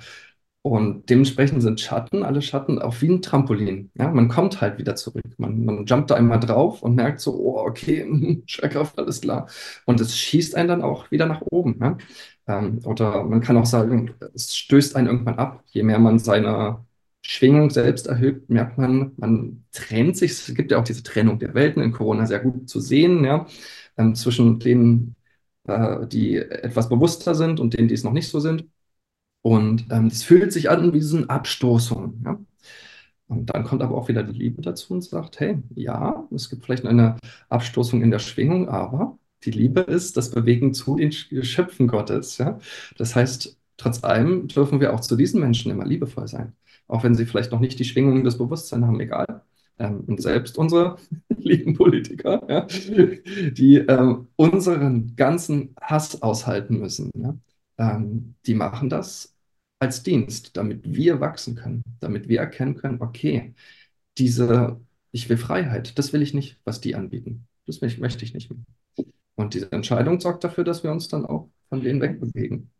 [0.63, 3.89] Und dementsprechend sind Schatten, alle Schatten, auch wie ein Trampolin.
[3.95, 5.23] Ja, man kommt halt wieder zurück.
[5.37, 9.47] Man, man jumpt da einmal drauf und merkt so, oh, okay, Schwerkraft, alles klar.
[9.85, 11.79] Und es schießt einen dann auch wieder nach oben.
[11.81, 11.97] Ja?
[12.47, 15.63] Ähm, oder man kann auch sagen, es stößt einen irgendwann ab.
[15.67, 16.85] Je mehr man seine
[17.21, 20.31] Schwingung selbst erhöht, merkt man, man trennt sich.
[20.31, 23.47] Es gibt ja auch diese Trennung der Welten in Corona sehr gut zu sehen, ja,
[23.97, 25.15] ähm, zwischen denen,
[25.65, 28.65] äh, die etwas bewusster sind und denen, die es noch nicht so sind.
[29.41, 32.21] Und ähm, es fühlt sich an wie so eine Abstoßung.
[32.25, 32.39] Ja?
[33.27, 36.63] Und dann kommt aber auch wieder die Liebe dazu und sagt, hey, ja, es gibt
[36.65, 37.17] vielleicht eine
[37.49, 42.37] Abstoßung in der Schwingung, aber die Liebe ist das Bewegen zu den Geschöpfen Gottes.
[42.37, 42.59] Ja?
[42.97, 46.53] Das heißt, trotz allem dürfen wir auch zu diesen Menschen immer liebevoll sein.
[46.87, 49.43] Auch wenn sie vielleicht noch nicht die Schwingungen des Bewusstseins haben, egal.
[49.79, 50.97] Ähm, und selbst unsere
[51.37, 52.67] lieben Politiker, ja,
[53.51, 57.37] die ähm, unseren ganzen Hass aushalten müssen, ja,
[57.77, 59.35] ähm, die machen das
[59.79, 63.53] als Dienst, damit wir wachsen können, damit wir erkennen können, okay,
[64.17, 64.79] diese,
[65.11, 67.47] ich will Freiheit, das will ich nicht, was die anbieten.
[67.67, 68.59] Das möchte ich nicht mehr.
[69.37, 72.71] Und diese Entscheidung sorgt dafür, dass wir uns dann auch von denen wegbewegen.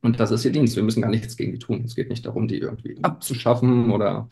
[0.00, 0.76] Und das ist ihr Dienst.
[0.76, 1.82] Wir müssen gar nichts gegen die tun.
[1.84, 4.28] Es geht nicht darum, die irgendwie abzuschaffen oder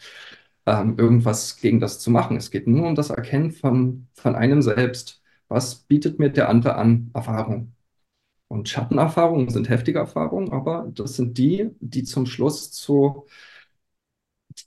[0.66, 2.36] ähm, irgendwas gegen das zu machen.
[2.36, 5.22] Es geht nur um das Erkennen von, von einem selbst.
[5.48, 7.74] Was bietet mir der andere an Erfahrung?
[8.46, 13.26] Und Schattenerfahrungen sind heftige Erfahrungen, aber das sind die, die zum Schluss zu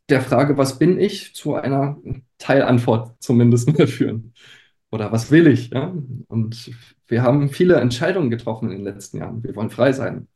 [0.09, 1.97] der Frage, was bin ich, zu einer
[2.39, 4.33] Teilantwort zumindest führen
[4.95, 5.69] oder was will ich?
[5.69, 5.93] Ja?
[6.27, 6.71] Und
[7.07, 9.43] wir haben viele Entscheidungen getroffen in den letzten Jahren.
[9.43, 10.27] Wir wollen frei sein.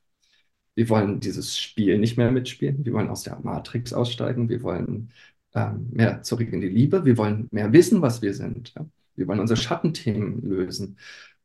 [0.75, 2.85] Wir wollen dieses Spiel nicht mehr mitspielen.
[2.85, 4.49] Wir wollen aus der Matrix aussteigen.
[4.49, 5.11] Wir wollen
[5.55, 7.05] ähm, mehr zurück in die Liebe.
[7.05, 8.73] Wir wollen mehr wissen, was wir sind.
[8.75, 8.85] Ja?
[9.15, 10.97] Wir wollen unsere Schattenthemen lösen.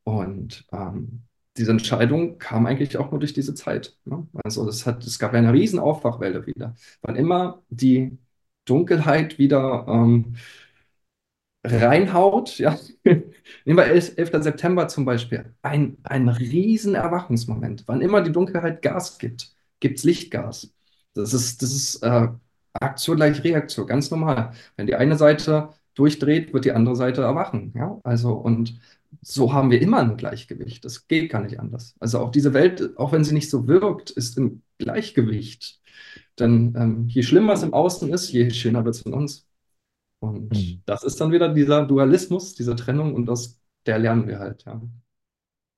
[0.04, 1.22] Und ähm,
[1.56, 3.96] diese Entscheidung kam eigentlich auch nur durch diese Zeit.
[4.04, 4.26] Ne?
[4.44, 6.74] Also es hat, es gab eine riesen Aufwachwelle wieder.
[7.02, 8.18] Wann immer die
[8.64, 10.34] Dunkelheit wieder ähm,
[11.64, 14.42] reinhaut, ja, nehmen wir 11, 11.
[14.42, 17.84] September zum Beispiel, ein, ein riesen Erwachungsmoment.
[17.86, 20.74] Wann immer die Dunkelheit Gas gibt, gibt es Lichtgas.
[21.14, 22.28] Das ist, das ist äh,
[22.74, 24.52] Aktion gleich Reaktion, ganz normal.
[24.76, 27.72] Wenn die eine Seite durchdreht, wird die andere Seite erwachen.
[27.76, 28.00] Ja?
[28.04, 28.80] Also, und
[29.22, 30.84] so haben wir immer ein Gleichgewicht.
[30.84, 31.94] Das geht gar nicht anders.
[32.00, 35.80] Also auch diese Welt, auch wenn sie nicht so wirkt, ist im Gleichgewicht.
[36.38, 39.46] Denn ähm, je schlimmer es im Außen ist, je schöner wird es in uns.
[40.24, 40.82] Und mhm.
[40.86, 44.80] das ist dann wieder dieser Dualismus, diese Trennung und aus der lernen wir halt, ja.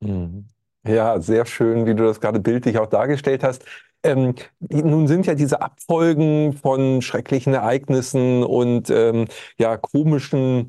[0.01, 0.49] Mhm.
[0.87, 3.65] Ja, sehr schön, wie du das gerade bildlich auch dargestellt hast.
[4.05, 9.27] Ähm, nun sind ja diese Abfolgen von schrecklichen Ereignissen und ähm,
[9.59, 10.69] ja komischen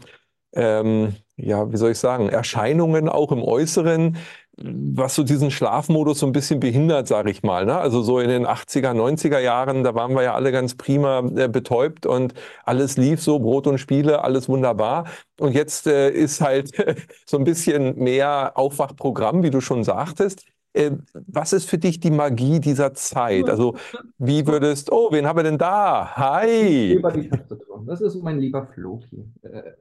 [0.54, 4.18] ähm, ja, wie soll ich sagen, Erscheinungen auch im Äußeren,
[4.60, 7.66] was so diesen Schlafmodus so ein bisschen behindert, sage ich mal.
[7.66, 7.78] Ne?
[7.78, 11.48] Also so in den 80er, 90er Jahren, da waren wir ja alle ganz prima äh,
[11.48, 12.34] betäubt und
[12.66, 15.06] alles lief so, Brot und Spiele, alles wunderbar.
[15.40, 16.72] Und jetzt äh, ist halt
[17.26, 20.46] so ein bisschen mehr Aufwachprogramm, wie du schon sagtest.
[20.74, 20.92] Äh,
[21.28, 23.50] was ist für dich die Magie dieser Zeit?
[23.50, 23.76] Also,
[24.18, 26.16] wie würdest, oh, wen haben wir denn da?
[26.16, 27.00] Hi!
[27.86, 29.26] Das ist mein lieber Floki.
[29.44, 29.72] Äh,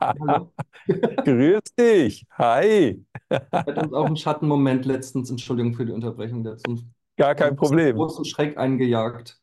[0.00, 0.52] hallo.
[1.24, 2.26] Grüß dich.
[2.38, 3.04] Hi.
[3.30, 7.96] Hat uns auch einen Schattenmoment letztens, Entschuldigung für die Unterbrechung, der zum Gar kein Problem.
[7.96, 9.40] großen Schreck eingejagt.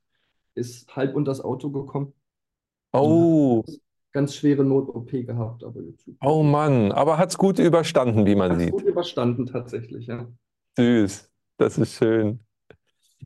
[0.55, 2.13] Ist halb unter das Auto gekommen.
[2.93, 3.63] Oh.
[4.11, 5.63] Ganz schwere Not-OP gehabt.
[5.63, 5.81] Aber
[6.21, 8.71] oh Mann, aber hat es gut überstanden, wie man hat's sieht.
[8.71, 10.27] Gut überstanden tatsächlich, ja.
[10.77, 12.39] Süß, das ist schön.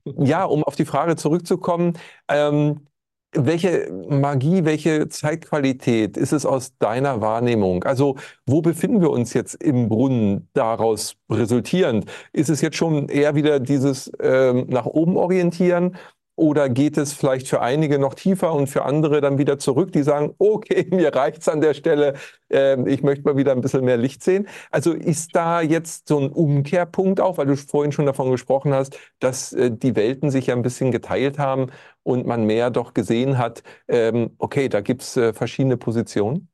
[0.06, 1.98] Ja, um auf die Frage zurückzukommen,
[2.30, 2.88] ähm,
[3.34, 7.84] welche Magie, welche Zeitqualität ist es aus deiner Wahrnehmung?
[7.84, 12.06] Also wo befinden wir uns jetzt im Brunnen daraus resultierend?
[12.34, 15.98] Ist es jetzt schon eher wieder dieses ähm, nach oben orientieren
[16.38, 20.04] oder geht es vielleicht für einige noch tiefer und für andere dann wieder zurück, die
[20.04, 22.14] sagen, okay, mir reicht's an der Stelle,
[22.50, 24.48] äh, ich möchte mal wieder ein bisschen mehr Licht sehen.
[24.72, 28.98] Also ist da jetzt so ein Umkehrpunkt auch, weil du vorhin schon davon gesprochen hast,
[29.20, 31.72] dass äh, die Welten sich ja ein bisschen geteilt haben
[32.04, 36.50] und man mehr doch gesehen hat, ähm, okay, da gibt's äh, verschiedene Positionen?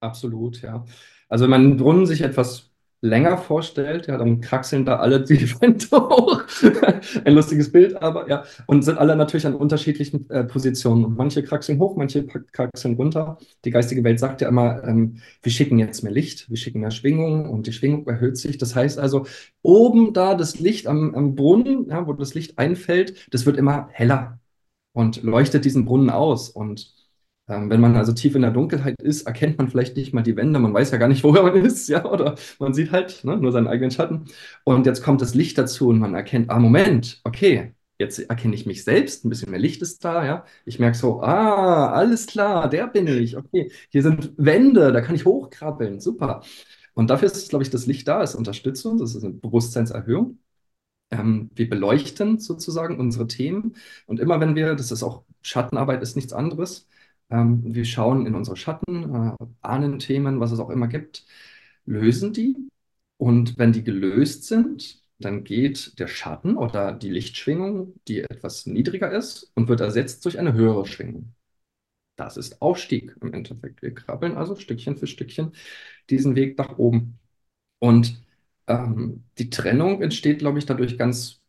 [0.00, 0.84] Absolut, ja.
[1.28, 2.69] Also wenn man Brunnen sich etwas
[3.02, 6.42] länger vorstellt, ja, dann kraxeln da alle die Wände hoch.
[7.24, 8.44] Ein lustiges Bild, aber ja.
[8.66, 11.14] Und sind alle natürlich an unterschiedlichen äh, Positionen.
[11.16, 13.38] Manche kraxeln hoch, manche kraxeln runter.
[13.64, 16.90] Die geistige Welt sagt ja immer, ähm, wir schicken jetzt mehr Licht, wir schicken mehr
[16.90, 18.58] Schwingung und die Schwingung erhöht sich.
[18.58, 19.26] Das heißt also,
[19.62, 23.88] oben da das Licht am, am Brunnen, ja, wo das Licht einfällt, das wird immer
[23.92, 24.38] heller
[24.92, 26.50] und leuchtet diesen Brunnen aus.
[26.50, 26.99] Und
[27.50, 30.58] wenn man also tief in der Dunkelheit ist, erkennt man vielleicht nicht mal die Wände.
[30.58, 33.52] Man weiß ja gar nicht, woher man ist, ja, oder man sieht halt ne, nur
[33.52, 34.26] seinen eigenen Schatten.
[34.64, 38.66] Und jetzt kommt das Licht dazu und man erkennt, ah, Moment, okay, jetzt erkenne ich
[38.66, 40.44] mich selbst, ein bisschen mehr Licht ist da, ja.
[40.64, 43.70] Ich merke so, ah, alles klar, der bin ich, okay.
[43.90, 46.42] Hier sind Wände, da kann ich hochkrabbeln, super.
[46.94, 50.38] Und dafür ist, glaube ich, das Licht da, es unterstützt uns, das ist eine Bewusstseinserhöhung.
[51.10, 53.76] Ähm, wir beleuchten sozusagen unsere Themen.
[54.06, 56.88] Und immer wenn wir, das ist auch Schattenarbeit, ist nichts anderes,
[57.30, 61.24] ähm, wir schauen in unsere Schatten, äh, Ahnenthemen, was es auch immer gibt,
[61.86, 62.56] lösen die.
[63.18, 69.12] Und wenn die gelöst sind, dann geht der Schatten oder die Lichtschwingung, die etwas niedriger
[69.12, 71.34] ist, und wird ersetzt durch eine höhere Schwingung.
[72.16, 73.82] Das ist Aufstieg im Endeffekt.
[73.82, 75.52] Wir krabbeln also Stückchen für Stückchen
[76.10, 77.18] diesen Weg nach oben.
[77.78, 78.22] Und
[78.68, 81.40] ähm, die Trennung entsteht, glaube ich, dadurch ganz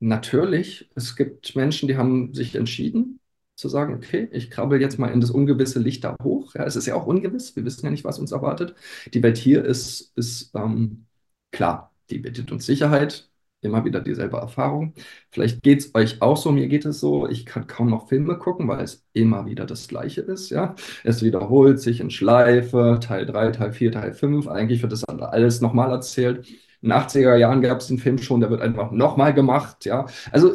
[0.00, 0.90] natürlich.
[0.94, 3.20] Es gibt Menschen, die haben sich entschieden,
[3.56, 6.54] zu sagen, okay, ich krabbel jetzt mal in das ungewisse Licht da hoch.
[6.54, 8.74] Ja, es ist ja auch ungewiss, wir wissen ja nicht, was uns erwartet.
[9.12, 11.06] Die Welt hier ist, ist ähm,
[11.52, 14.94] klar, die bietet uns Sicherheit, immer wieder dieselbe Erfahrung.
[15.30, 18.38] Vielleicht geht es euch auch so, mir geht es so, ich kann kaum noch Filme
[18.38, 20.50] gucken, weil es immer wieder das Gleiche ist.
[20.50, 20.74] Ja?
[21.02, 24.48] Es wiederholt sich in Schleife, Teil 3, Teil 4, Teil 5.
[24.48, 26.48] Eigentlich wird das alles nochmal erzählt.
[26.82, 29.86] In den 80er Jahren gab es den Film schon, der wird einfach nochmal gemacht.
[29.86, 30.06] Ja?
[30.30, 30.52] Also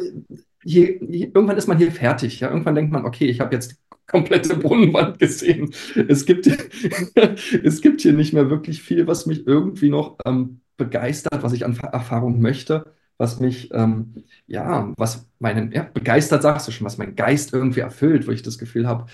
[0.62, 2.40] hier, hier, irgendwann ist man hier fertig.
[2.40, 2.50] Ja?
[2.50, 5.72] Irgendwann denkt man, okay, ich habe jetzt die komplette Brunnenwand gesehen.
[6.08, 6.46] Es gibt,
[7.64, 11.64] es gibt hier nicht mehr wirklich viel, was mich irgendwie noch ähm, begeistert, was ich
[11.64, 16.98] an Erfahrung möchte, was mich, ähm, ja, was meinen, ja, begeistert sagst du schon, was
[16.98, 19.06] mein Geist irgendwie erfüllt, wo ich das Gefühl habe,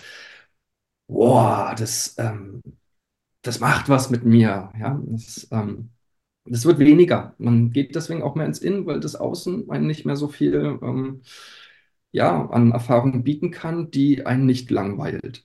[1.08, 2.62] boah, das, ähm,
[3.42, 4.72] das macht was mit mir.
[4.78, 5.00] Ja?
[5.06, 5.90] Das, ähm,
[6.48, 7.34] das wird weniger.
[7.38, 10.78] Man geht deswegen auch mehr ins Innen, weil das Außen einen nicht mehr so viel
[10.82, 11.22] ähm,
[12.12, 15.44] ja, an Erfahrungen bieten kann, die einen nicht langweilt.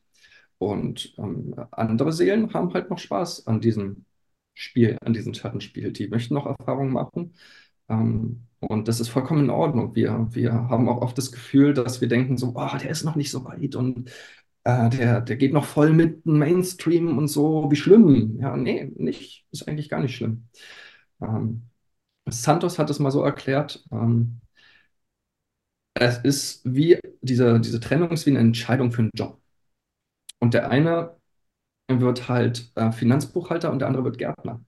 [0.58, 4.06] Und ähm, andere Seelen haben halt noch Spaß an diesem
[4.54, 5.92] Spiel, an diesem Schattenspiel.
[5.92, 7.34] Die möchten noch Erfahrungen machen.
[7.90, 9.96] Ähm, und das ist vollkommen in Ordnung.
[9.96, 13.16] Wir, wir haben auch oft das Gefühl, dass wir denken so, oh, der ist noch
[13.16, 14.10] nicht so weit und
[14.64, 18.38] äh, der, der geht noch voll mit Mainstream und so, wie schlimm.
[18.40, 20.48] Ja, nee, nicht, ist eigentlich gar nicht schlimm.
[21.22, 21.70] Ähm,
[22.30, 24.42] Santos hat es mal so erklärt, ähm,
[25.94, 29.40] es ist wie diese, diese Trennung ist wie eine Entscheidung für einen Job.
[30.40, 31.16] Und der eine
[31.90, 34.64] wird halt äh, Finanzbuchhalter und der andere wird Gärtner.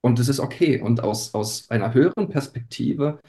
[0.00, 0.80] Und das ist okay.
[0.80, 3.20] Und aus, aus einer höheren Perspektive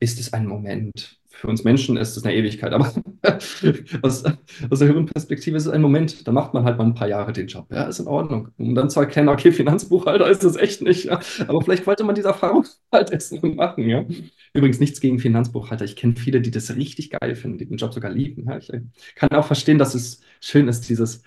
[0.00, 1.20] ist es ein Moment.
[1.38, 2.92] Für uns Menschen ist es eine Ewigkeit, aber
[4.02, 4.24] aus,
[4.70, 6.26] aus der höheren Perspektive ist es ein Moment.
[6.26, 7.66] Da macht man halt mal ein paar Jahre den Job.
[7.70, 8.48] Ja, ist in Ordnung.
[8.56, 11.04] Um dann zu erkennen, okay, Finanzbuchhalter ist es echt nicht.
[11.04, 11.20] Ja.
[11.46, 13.88] Aber vielleicht wollte man diese Erfahrung halt erst machen.
[13.88, 14.04] Ja.
[14.54, 15.84] Übrigens nichts gegen Finanzbuchhalter.
[15.84, 18.46] Ich kenne viele, die das richtig geil finden, die den Job sogar lieben.
[18.48, 18.56] Ja.
[18.56, 18.70] Ich
[19.14, 21.22] kann auch verstehen, dass es schön ist, dieses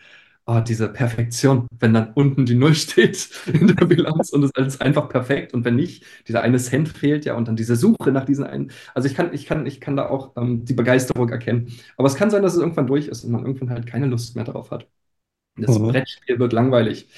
[0.49, 4.81] oh, diese Perfektion, wenn dann unten die Null steht in der Bilanz und es ist
[4.81, 8.25] einfach perfekt und wenn nicht, dieser eine Cent fehlt ja und dann diese Suche nach
[8.25, 8.71] diesen einen.
[8.95, 11.71] Also ich kann, ich kann, ich kann da auch ähm, die Begeisterung erkennen.
[11.97, 14.35] Aber es kann sein, dass es irgendwann durch ist und man irgendwann halt keine Lust
[14.35, 14.87] mehr darauf hat.
[15.55, 15.89] Das mhm.
[15.89, 17.09] Brettspiel wird langweilig.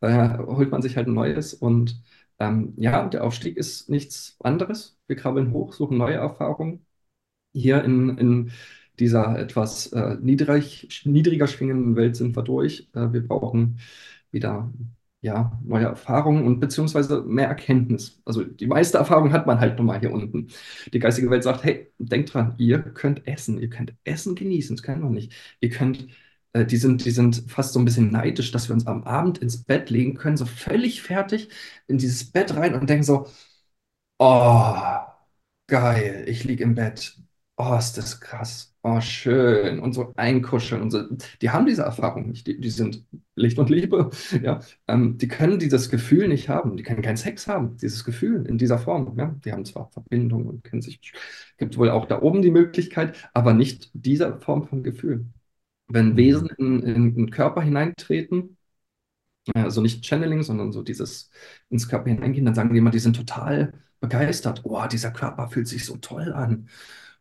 [0.00, 2.02] Daher holt man sich halt ein neues und
[2.38, 4.98] ähm, ja, der Aufstieg ist nichts anderes.
[5.06, 6.84] Wir krabbeln hoch, suchen neue Erfahrungen.
[7.52, 8.52] Hier in, in
[8.98, 12.88] dieser etwas äh, niedrig, niedriger schwingenden Welt sind wir durch.
[12.94, 13.78] Äh, wir brauchen
[14.30, 14.72] wieder
[15.20, 18.20] ja, neue Erfahrungen und beziehungsweise mehr Erkenntnis.
[18.26, 20.48] Also die meiste Erfahrung hat man halt nochmal hier unten.
[20.92, 24.82] Die geistige Welt sagt, hey, denkt dran, ihr könnt essen, ihr könnt Essen genießen, das
[24.82, 25.32] können wir nicht.
[25.60, 26.08] Ihr könnt,
[26.52, 29.38] äh, die sind, die sind fast so ein bisschen neidisch, dass wir uns am Abend
[29.38, 31.48] ins Bett legen können, so völlig fertig
[31.86, 33.26] in dieses Bett rein und denken so,
[34.18, 34.76] oh,
[35.66, 37.16] geil, ich liege im Bett.
[37.56, 41.02] Oh, ist das krass oh, schön und so einkuscheln und so.
[41.40, 42.46] Die haben diese Erfahrung nicht.
[42.46, 44.10] Die, die sind Licht und Liebe.
[44.42, 44.60] Ja?
[44.86, 46.76] Ähm, die können dieses Gefühl nicht haben.
[46.76, 49.18] Die können keinen Sex haben, dieses Gefühl in dieser Form.
[49.18, 49.34] Ja?
[49.44, 51.00] Die haben zwar Verbindung und kennen sich,
[51.56, 55.26] gibt wohl auch da oben die Möglichkeit, aber nicht dieser Form von Gefühl.
[55.88, 56.16] Wenn mhm.
[56.16, 58.58] Wesen in, in, in Körper hineintreten,
[59.54, 61.30] also nicht Channeling, sondern so dieses
[61.70, 64.62] ins Körper hineingehen, dann sagen die immer, die sind total begeistert.
[64.64, 66.68] Oh, dieser Körper fühlt sich so toll an.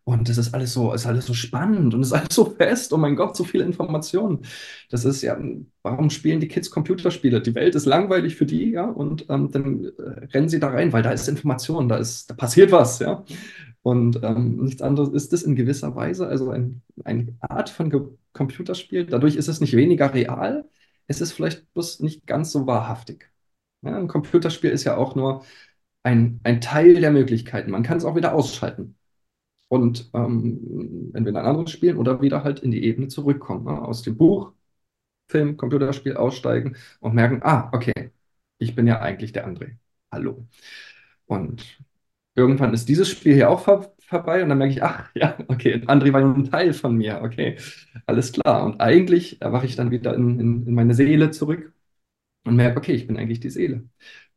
[0.06, 2.92] Und das ist alles so, ist alles so spannend und ist alles so fest.
[2.92, 4.40] Oh mein Gott, so viele Informationen.
[4.90, 5.38] Das ist ja,
[5.82, 7.42] warum spielen die Kids Computerspiele?
[7.42, 10.92] Die Welt ist langweilig für die, ja, und ähm, dann äh, rennen sie da rein,
[10.92, 13.24] weil da ist Information, da ist, da passiert was, ja.
[13.82, 18.02] Und ähm, nichts anderes ist das in gewisser Weise, also ein, eine Art von Ge
[18.34, 19.06] Computerspiel.
[19.06, 20.66] Dadurch ist es nicht weniger real,
[21.08, 23.32] es ist vielleicht bloß nicht ganz so wahrhaftig.
[23.84, 25.46] Ja, ein Computerspiel ist ja auch nur
[26.04, 27.72] ein, ein Teil der Möglichkeiten.
[27.72, 28.96] Man kann es auch wieder ausschalten
[29.74, 33.66] und ähm, entweder ein anderes spielen oder wieder halt in die Ebene zurückkommen.
[33.66, 33.82] Ne?
[33.82, 34.54] Aus dem Buch,
[35.30, 38.12] Film, Computerspiel aussteigen und merken, ah, okay,
[38.60, 39.78] ich bin ja eigentlich der André.
[40.12, 40.48] Hallo.
[41.26, 41.80] Und
[42.36, 45.76] irgendwann ist dieses Spiel hier auch vor vorbei und dann merke ich, ach ja, okay,
[45.88, 47.58] André war ja ein Teil von mir, okay,
[48.06, 48.64] alles klar.
[48.66, 51.74] Und eigentlich erwache ich dann wieder in, in, in meine Seele zurück
[52.46, 53.86] und merke, okay, ich bin eigentlich die Seele.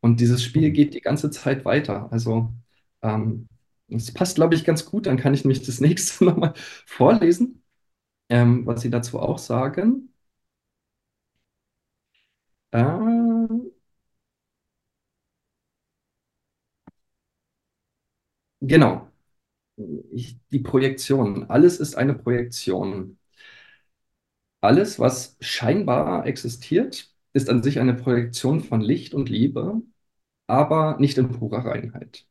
[0.01, 2.11] Und dieses Spiel geht die ganze Zeit weiter.
[2.11, 2.53] Also
[3.01, 3.47] ähm,
[3.87, 5.05] das passt, glaube ich, ganz gut.
[5.07, 6.53] Dann kann ich nämlich das nächste nochmal
[6.85, 7.63] vorlesen,
[8.29, 10.13] ähm, was Sie dazu auch sagen.
[12.71, 13.47] Äh,
[18.61, 19.07] genau.
[20.13, 21.49] Ich, die Projektion.
[21.49, 23.17] Alles ist eine Projektion.
[24.61, 29.81] Alles, was scheinbar existiert, ist an sich eine Projektion von Licht und Liebe,
[30.47, 32.26] aber nicht in purer Reinheit.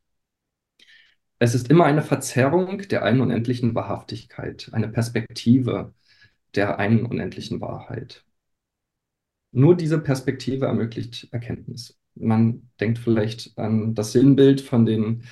[1.39, 5.95] Es ist immer eine Verzerrung der einen unendlichen Wahrhaftigkeit, eine Perspektive
[6.55, 8.25] der einen unendlichen Wahrheit.
[9.53, 11.99] Nur diese Perspektive ermöglicht Erkenntnis.
[12.15, 15.25] Man denkt vielleicht an das Sinnbild von den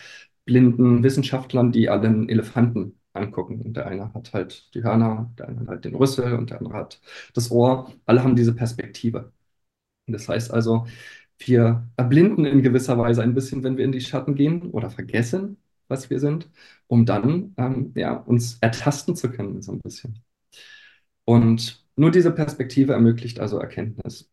[0.44, 3.60] blinden Wissenschaftlern, die alle einen Elefanten angucken.
[3.62, 6.74] Und der eine hat halt die Hörner, der andere hat den Rüssel und der andere
[6.74, 7.00] hat
[7.34, 7.92] das Ohr.
[8.06, 9.32] Alle haben diese Perspektive.
[10.06, 10.86] Das heißt also,
[11.38, 15.58] wir erblinden in gewisser Weise ein bisschen, wenn wir in die Schatten gehen oder vergessen,
[15.88, 16.48] was wir sind,
[16.86, 20.20] um dann ähm, ja, uns ertasten zu können, so ein bisschen.
[21.24, 24.30] Und nur diese Perspektive ermöglicht also Erkenntnis.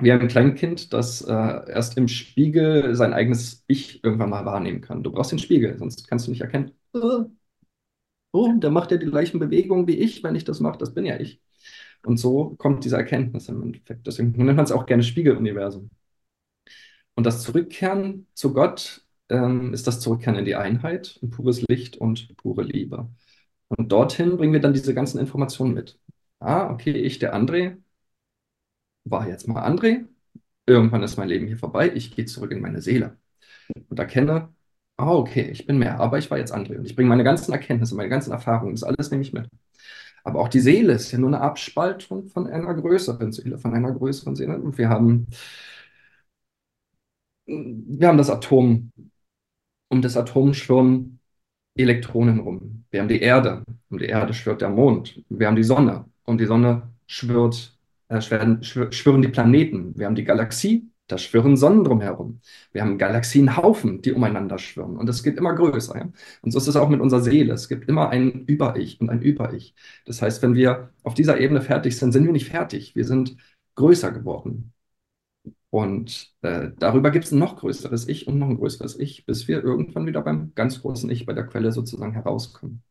[0.00, 4.80] Wir haben ein Kleinkind, das äh, erst im Spiegel sein eigenes Ich irgendwann mal wahrnehmen
[4.80, 5.02] kann.
[5.02, 6.72] Du brauchst den Spiegel, sonst kannst du nicht erkennen.
[6.92, 7.26] Oh,
[8.32, 11.06] oh der macht ja die gleichen Bewegungen wie ich, wenn ich das mache, das bin
[11.06, 11.40] ja ich.
[12.04, 14.06] Und so kommt diese Erkenntnis im Endeffekt.
[14.06, 15.90] Deswegen nennt man es auch gerne Spiegeluniversum.
[17.14, 21.96] Und das Zurückkehren zu Gott ähm, ist das Zurückkehren in die Einheit, in pures Licht
[21.96, 23.08] und pure Liebe.
[23.68, 25.98] Und dorthin bringen wir dann diese ganzen Informationen mit.
[26.40, 27.78] Ah, okay, ich, der André,
[29.04, 30.06] war jetzt mal André.
[30.66, 33.18] irgendwann ist mein Leben hier vorbei, ich gehe zurück in meine Seele
[33.90, 34.50] und erkenne,
[34.98, 37.52] ah, okay, ich bin mehr, aber ich war jetzt André und ich bringe meine ganzen
[37.52, 39.48] Erkenntnisse, meine ganzen Erfahrungen, das alles nehme ich mit.
[40.24, 43.92] Aber auch die Seele ist ja nur eine Abspaltung von einer größeren Seele, von einer
[43.92, 44.58] größeren Seele.
[44.60, 45.28] Und wir haben,
[47.46, 48.92] wir haben das Atom.
[49.94, 51.20] Um das Atom schwirren
[51.76, 52.84] Elektronen rum.
[52.90, 53.62] Wir haben die Erde.
[53.90, 55.22] Um die Erde schwirrt der Mond.
[55.28, 56.06] Wir haben die Sonne.
[56.24, 57.78] Um die Sonne schwirrt,
[58.08, 59.96] äh, schwirren, schwirren die Planeten.
[59.96, 60.90] Wir haben die Galaxie.
[61.06, 62.40] Da schwirren Sonnen drumherum.
[62.72, 64.96] Wir haben Galaxienhaufen, die umeinander schwirren.
[64.96, 65.96] Und es geht immer größer.
[65.96, 66.08] Ja?
[66.42, 67.54] Und so ist es auch mit unserer Seele.
[67.54, 69.76] Es gibt immer ein Über-Ich und ein Über-Ich.
[70.06, 72.96] Das heißt, wenn wir auf dieser Ebene fertig sind, sind wir nicht fertig.
[72.96, 73.36] Wir sind
[73.76, 74.73] größer geworden.
[75.74, 79.48] Und äh, darüber gibt es ein noch größeres Ich und noch ein größeres Ich, bis
[79.48, 82.84] wir irgendwann wieder beim ganz großen Ich, bei der Quelle sozusagen herauskommen.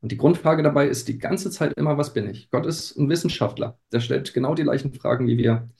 [0.00, 2.50] Und die Grundfrage dabei ist die ganze Zeit immer, was bin ich?
[2.50, 3.78] Gott ist ein Wissenschaftler.
[3.92, 5.70] Der stellt genau die gleichen Fragen wie wir.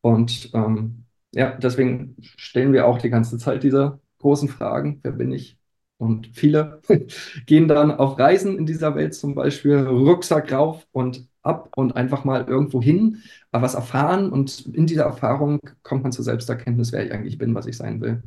[0.00, 5.00] Und ähm, ja, deswegen stellen wir auch die ganze Zeit diese großen Fragen.
[5.02, 5.58] Wer bin ich?
[5.98, 6.80] Und viele
[7.46, 12.24] gehen dann auf Reisen in dieser Welt zum Beispiel, Rucksack rauf und ab und einfach
[12.24, 14.30] mal irgendwo hin, was erfahren.
[14.30, 18.00] Und in dieser Erfahrung kommt man zur Selbsterkenntnis, wer ich eigentlich bin, was ich sein
[18.00, 18.22] will.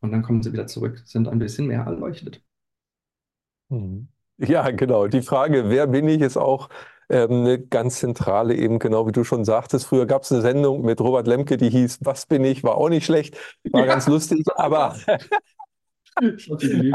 [0.00, 2.42] Und dann kommen sie wieder zurück, sind ein bisschen mehr erleuchtet.
[3.68, 4.08] Mhm.
[4.38, 5.06] Ja, genau.
[5.06, 6.68] Die Frage, wer bin ich, ist auch
[7.08, 9.86] ähm, eine ganz zentrale eben, genau wie du schon sagtest.
[9.86, 12.62] Früher gab es eine Sendung mit Robert Lemke, die hieß Was bin ich?
[12.64, 13.36] War auch nicht schlecht,
[13.70, 13.86] war ja.
[13.86, 14.96] ganz lustig, aber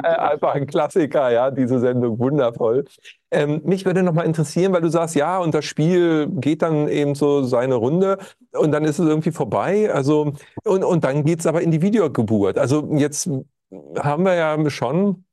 [0.03, 2.86] einfach ein Klassiker, ja, diese Sendung, wundervoll.
[3.30, 6.88] Ähm, mich würde noch mal interessieren, weil du sagst, ja, und das Spiel geht dann
[6.88, 8.17] eben so seine Runde
[8.53, 9.91] und dann ist es irgendwie vorbei.
[9.93, 12.57] Also, und, und dann geht es aber in die Videogeburt.
[12.57, 13.30] Also jetzt
[13.99, 15.24] haben wir ja schon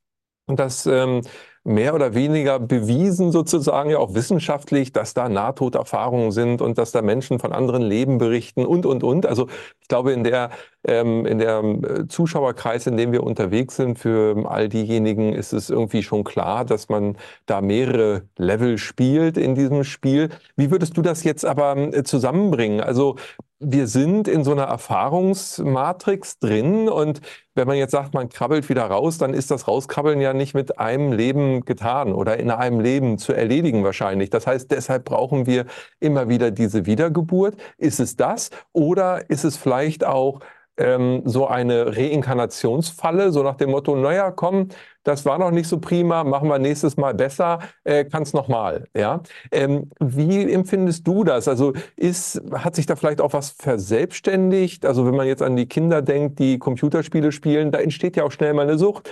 [0.47, 1.21] das ähm,
[1.69, 7.03] mehr oder weniger bewiesen sozusagen, ja auch wissenschaftlich, dass da Nahtoderfahrungen sind und dass da
[7.03, 9.27] Menschen von anderen Leben berichten und, und, und.
[9.27, 9.47] Also
[9.79, 10.49] ich glaube, in der,
[10.83, 15.69] ähm, in der äh, Zuschauerkreis, in dem wir unterwegs sind, für all diejenigen ist es
[15.69, 20.29] irgendwie schon klar, dass man da mehrere Level spielt in diesem Spiel.
[20.55, 22.81] Wie würdest du das jetzt aber äh, zusammenbringen?
[22.81, 23.15] Also
[23.59, 27.21] wir sind in so einer Erfahrungsmatrix drin und
[27.55, 30.79] wenn man jetzt sagt, man krabbelt wieder raus, dann ist das Rauskrabbeln ja nicht mit
[30.79, 34.29] einem Leben getan oder in einem Leben zu erledigen wahrscheinlich.
[34.29, 35.65] Das heißt, deshalb brauchen wir
[35.99, 37.57] immer wieder diese Wiedergeburt.
[37.77, 40.39] Ist es das oder ist es vielleicht auch
[40.77, 44.69] ähm, so eine Reinkarnationsfalle, so nach dem Motto, naja, komm,
[45.09, 48.87] das war noch nicht so prima, machen wir nächstes Mal besser, äh, kann es nochmal.
[48.95, 49.23] Ja?
[49.51, 51.47] Ähm, wie empfindest du das?
[51.47, 54.85] Also ist, hat sich da vielleicht auch was verselbstständigt?
[54.85, 58.31] Also wenn man jetzt an die Kinder denkt, die Computerspiele spielen, da entsteht ja auch
[58.31, 59.09] schnell mal eine Sucht.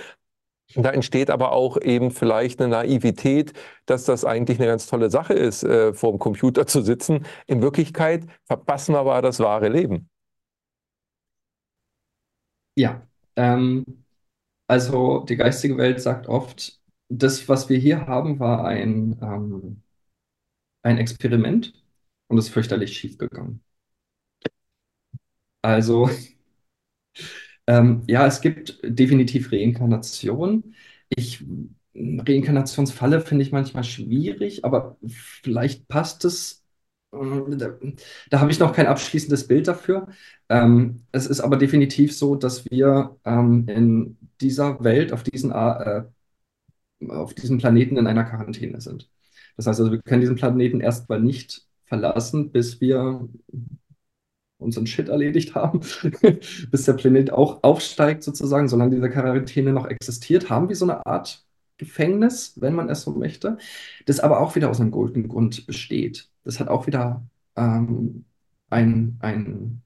[0.76, 3.54] Da entsteht aber auch eben vielleicht eine Naivität,
[3.86, 7.26] dass das eigentlich eine ganz tolle Sache ist, äh, vor dem Computer zu sitzen.
[7.46, 10.08] In Wirklichkeit verpassen wir aber das wahre Leben.
[12.76, 13.02] Ja,
[13.34, 13.84] ähm,
[14.68, 19.82] also die geistige Welt sagt oft, das, was wir hier haben, war ein, ähm,
[20.82, 21.72] ein Experiment
[22.28, 23.62] und ist fürchterlich schiefgegangen.
[25.62, 26.08] Also,
[27.66, 30.74] ähm, ja, es gibt definitiv Reinkarnation.
[31.08, 31.44] Ich,
[31.94, 36.64] Reinkarnationsfalle finde ich manchmal schwierig, aber vielleicht passt es
[37.10, 37.78] da,
[38.30, 40.08] da habe ich noch kein abschließendes Bild dafür.
[40.50, 46.04] Ähm, es ist aber definitiv so, dass wir ähm, in dieser Welt, auf diesen, äh,
[47.08, 49.10] auf diesem Planeten in einer Quarantäne sind.
[49.56, 53.28] Das heißt also, wir können diesen Planeten erstmal nicht verlassen, bis wir
[54.58, 55.80] unseren Shit erledigt haben,
[56.70, 58.68] bis der Planet auch aufsteigt sozusagen.
[58.68, 61.44] Solange diese Quarantäne noch existiert, haben wir so eine Art
[61.78, 63.56] Gefängnis, wenn man es so möchte,
[64.06, 66.28] das aber auch wieder aus einem guten Grund besteht.
[66.44, 67.24] Das hat auch wieder
[67.56, 68.24] ähm,
[68.68, 69.82] ein, ein,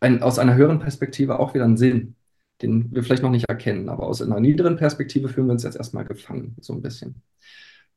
[0.00, 2.16] ein, aus einer höheren Perspektive auch wieder einen Sinn,
[2.62, 5.76] den wir vielleicht noch nicht erkennen, aber aus einer niederen Perspektive fühlen wir uns jetzt
[5.76, 7.22] erstmal gefangen, so ein bisschen.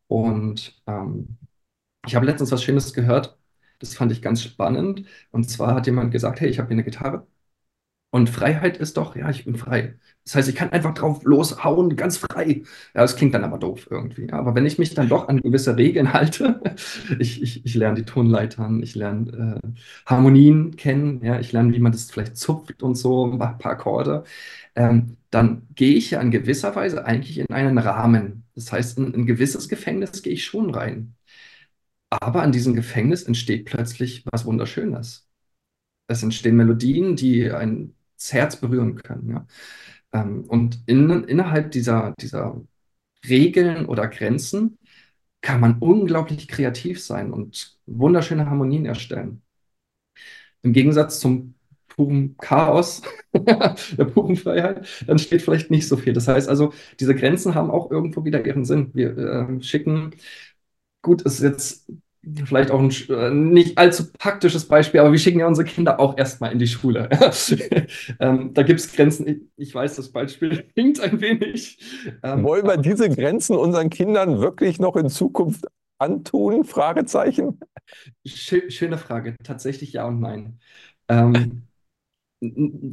[0.07, 1.37] Und ähm,
[2.05, 3.37] ich habe letztens was Schönes gehört,
[3.79, 5.05] das fand ich ganz spannend.
[5.31, 7.27] Und zwar hat jemand gesagt, hey, ich habe hier eine Gitarre
[8.11, 9.95] und Freiheit ist doch, ja, ich bin frei.
[10.25, 12.63] Das heißt, ich kann einfach drauf loshauen, ganz frei.
[12.93, 14.31] Ja, das klingt dann aber doof irgendwie.
[14.31, 16.61] Aber wenn ich mich dann doch an gewisse Regeln halte,
[17.19, 19.67] ich, ich, ich lerne die Tonleitern, ich lerne äh,
[20.05, 24.23] Harmonien kennen, ja, ich lerne, wie man das vielleicht zupft und so, ein paar Akkorde,
[24.75, 28.43] ähm, dann gehe ich ja in gewisser Weise eigentlich in einen Rahmen.
[28.55, 31.15] Das heißt, in ein gewisses Gefängnis gehe ich schon rein.
[32.09, 35.27] Aber an diesem Gefängnis entsteht plötzlich was Wunderschönes.
[36.07, 39.29] Es entstehen Melodien, die ein das Herz berühren können.
[39.29, 39.47] Ja?
[40.13, 42.61] Ähm, und in, innerhalb dieser, dieser
[43.27, 44.77] Regeln oder Grenzen
[45.41, 49.41] kann man unglaublich kreativ sein und wunderschöne Harmonien erstellen.
[50.61, 51.55] im Gegensatz zum
[51.87, 53.01] puren Chaos,
[53.33, 56.13] der puren Freiheit, dann steht vielleicht nicht so viel.
[56.13, 58.91] Das heißt also, diese Grenzen haben auch irgendwo wieder ihren Sinn.
[58.93, 60.11] Wir äh, schicken,
[61.01, 61.91] gut, ist jetzt
[62.45, 66.17] vielleicht auch ein äh, nicht allzu praktisches Beispiel, aber wir schicken ja unsere Kinder auch
[66.17, 67.09] erstmal in die Schule.
[68.19, 69.27] ähm, da gibt es Grenzen.
[69.27, 71.79] Ich, ich, weiß, das Beispiel hinkt ein wenig.
[72.23, 75.65] Ähm, Wollen wir diese Grenzen unseren Kindern wirklich noch in Zukunft
[75.97, 76.63] antun?
[76.63, 77.59] Fragezeichen.
[78.25, 79.35] Schöne Frage.
[79.43, 80.59] Tatsächlich ja und nein.
[81.07, 81.63] Ähm,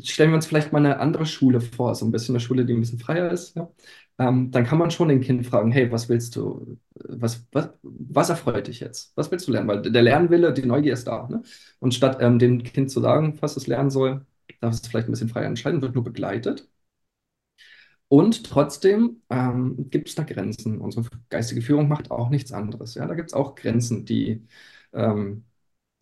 [0.04, 2.74] stellen wir uns vielleicht mal eine andere Schule vor, so ein bisschen eine Schule, die
[2.74, 3.56] ein bisschen freier ist.
[3.56, 3.70] Ja?
[4.18, 8.28] Ähm, dann kann man schon den Kind fragen, hey, was willst du, was, was, was
[8.30, 9.12] erfreut dich jetzt?
[9.16, 9.68] Was willst du lernen?
[9.68, 11.26] Weil der Lernwille, die Neugier ist da.
[11.28, 11.42] Ne?
[11.80, 14.26] Und statt ähm, dem Kind zu sagen, was es lernen soll,
[14.60, 16.68] darf es vielleicht ein bisschen freier entscheiden, wird nur begleitet.
[18.08, 20.78] Und trotzdem ähm, gibt es da Grenzen.
[20.80, 22.94] Unsere geistige Führung macht auch nichts anderes.
[22.94, 23.06] Ja?
[23.06, 24.46] Da gibt es auch Grenzen, die,
[24.92, 25.44] ähm,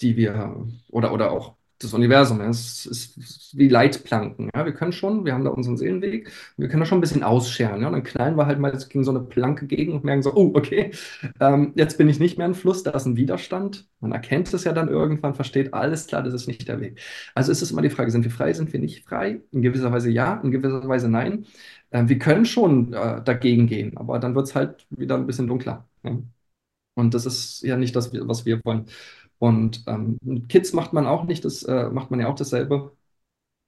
[0.01, 2.41] die wir, oder, oder auch das Universum.
[2.41, 4.51] Es ist wie Leitplanken.
[4.55, 4.65] Ja?
[4.65, 7.81] Wir können schon, wir haben da unseren Seelenweg, wir können da schon ein bisschen ausscheren.
[7.81, 7.89] Ja?
[7.89, 10.53] Und dann knallen wir halt mal gegen so eine Planke gegen und merken so, oh,
[10.55, 10.93] okay,
[11.41, 13.87] ähm, jetzt bin ich nicht mehr ein Fluss, da ist ein Widerstand.
[14.01, 17.01] Man erkennt es ja dann irgendwann, versteht, alles klar, das ist nicht der Weg.
[17.35, 19.41] Also ist es immer die Frage, sind wir frei, sind wir nicht frei?
[19.53, 21.47] In gewisser Weise ja, in gewisser Weise nein.
[21.93, 25.47] Ähm, wir können schon äh, dagegen gehen, aber dann wird es halt wieder ein bisschen
[25.47, 25.87] dunkler.
[26.03, 26.19] Ja?
[26.95, 28.87] Und das ist ja nicht das, was wir wollen.
[29.39, 32.93] Und ähm, mit Kids macht man auch nicht, das äh, macht man ja auch dasselbe.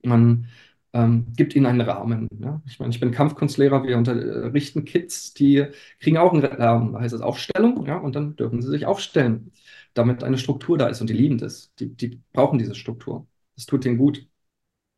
[0.05, 0.49] Man
[0.93, 2.29] ähm, gibt ihnen einen Rahmen.
[2.41, 2.63] Ja?
[2.67, 5.67] Ich meine, ich bin Kampfkunstlehrer, wir unterrichten Kids, die
[6.01, 9.53] kriegen auch einen Rahmen, da heißt es Aufstellung, ja, und dann dürfen sie sich aufstellen,
[9.95, 11.75] damit eine Struktur da ist und die lieben das.
[11.77, 13.27] Die, die brauchen diese Struktur.
[13.57, 14.27] Das tut ihnen gut.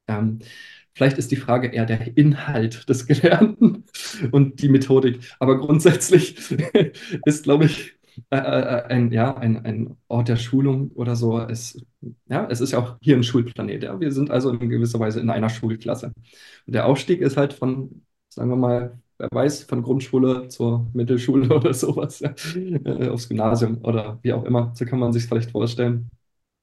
[0.09, 0.41] Ähm,
[0.95, 3.85] Vielleicht ist die Frage eher der Inhalt des Gelernten
[4.33, 5.21] und die Methodik.
[5.41, 6.37] Aber grundsätzlich
[7.25, 7.95] ist, glaube ich,
[8.31, 11.39] äh, äh, ein, ja, ein, ein Ort der Schulung oder so.
[11.39, 11.85] Es,
[12.27, 13.83] ja, es ist ja auch hier ein Schulplanet.
[13.85, 13.99] Ja.
[14.01, 16.13] Wir sind also in gewisser Weise in einer Schulklasse.
[16.67, 21.49] Und der Aufstieg ist halt von, sagen wir mal, wer weiß, von Grundschule zur Mittelschule
[21.55, 22.35] oder sowas, ja,
[22.85, 24.73] äh, aufs Gymnasium oder wie auch immer.
[24.75, 26.11] So kann man sich vielleicht vorstellen,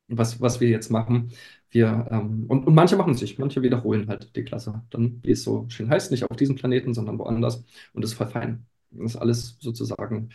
[0.08, 1.32] was, was wir jetzt machen.
[1.70, 4.84] Wir, ähm, und, und manche machen sich, manche wiederholen halt die Klasse.
[4.89, 7.64] Dann, wie es so schön heißt, nicht auf diesem Planeten, sondern woanders.
[7.93, 8.66] Und das ist voll fein.
[8.91, 10.30] Das ist alles sozusagen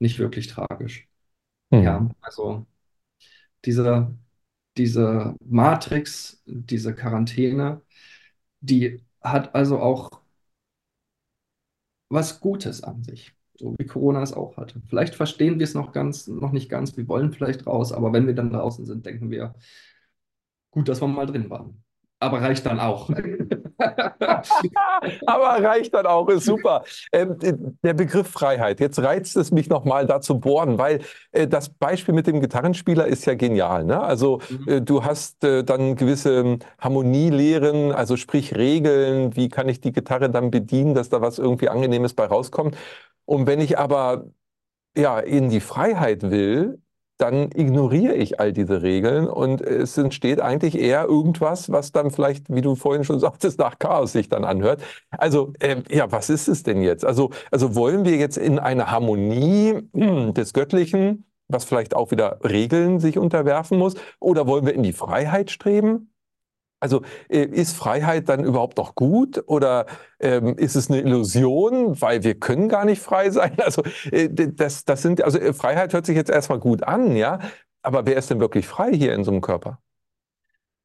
[0.00, 1.08] nicht wirklich tragisch.
[1.70, 1.82] Mhm.
[1.84, 2.66] Ja, also
[3.64, 4.16] diese,
[4.76, 7.82] diese Matrix, diese Quarantäne,
[8.60, 10.22] die hat also auch
[12.08, 14.82] was Gutes an sich, so wie Corona es auch hatte.
[14.88, 18.26] Vielleicht verstehen wir es noch ganz, noch nicht ganz, wir wollen vielleicht raus, aber wenn
[18.26, 19.54] wir dann draußen sind, denken wir,
[20.70, 21.82] gut, dass wir mal drin waren.
[22.18, 23.10] Aber reicht dann auch.
[25.26, 26.84] Aber reicht dann auch, ist super.
[27.12, 27.36] Ähm,
[27.82, 31.00] der Begriff Freiheit, jetzt reizt es mich nochmal da zu bohren, weil
[31.32, 33.84] äh, das Beispiel mit dem Gitarrenspieler ist ja genial.
[33.84, 34.00] Ne?
[34.00, 34.68] Also mhm.
[34.68, 39.92] äh, du hast äh, dann gewisse ähm, Harmonielehren, also sprich Regeln, wie kann ich die
[39.92, 42.76] Gitarre dann bedienen, dass da was irgendwie Angenehmes bei rauskommt.
[43.24, 44.24] Und wenn ich aber
[44.96, 46.80] ja, in die Freiheit will,
[47.20, 52.52] dann ignoriere ich all diese Regeln und es entsteht eigentlich eher irgendwas, was dann vielleicht,
[52.52, 54.82] wie du vorhin schon sagtest, nach Chaos sich dann anhört.
[55.10, 57.04] Also äh, ja, was ist es denn jetzt?
[57.04, 62.38] Also, also wollen wir jetzt in eine Harmonie hm, des Göttlichen, was vielleicht auch wieder
[62.42, 66.09] Regeln sich unterwerfen muss, oder wollen wir in die Freiheit streben?
[66.80, 69.86] Also äh, ist Freiheit dann überhaupt noch gut oder
[70.18, 73.52] ähm, ist es eine Illusion, weil wir können gar nicht frei sein?
[73.64, 77.38] Also äh, das, das sind also äh, Freiheit hört sich jetzt erstmal gut an, ja,
[77.82, 79.78] aber wer ist denn wirklich frei hier in so einem Körper?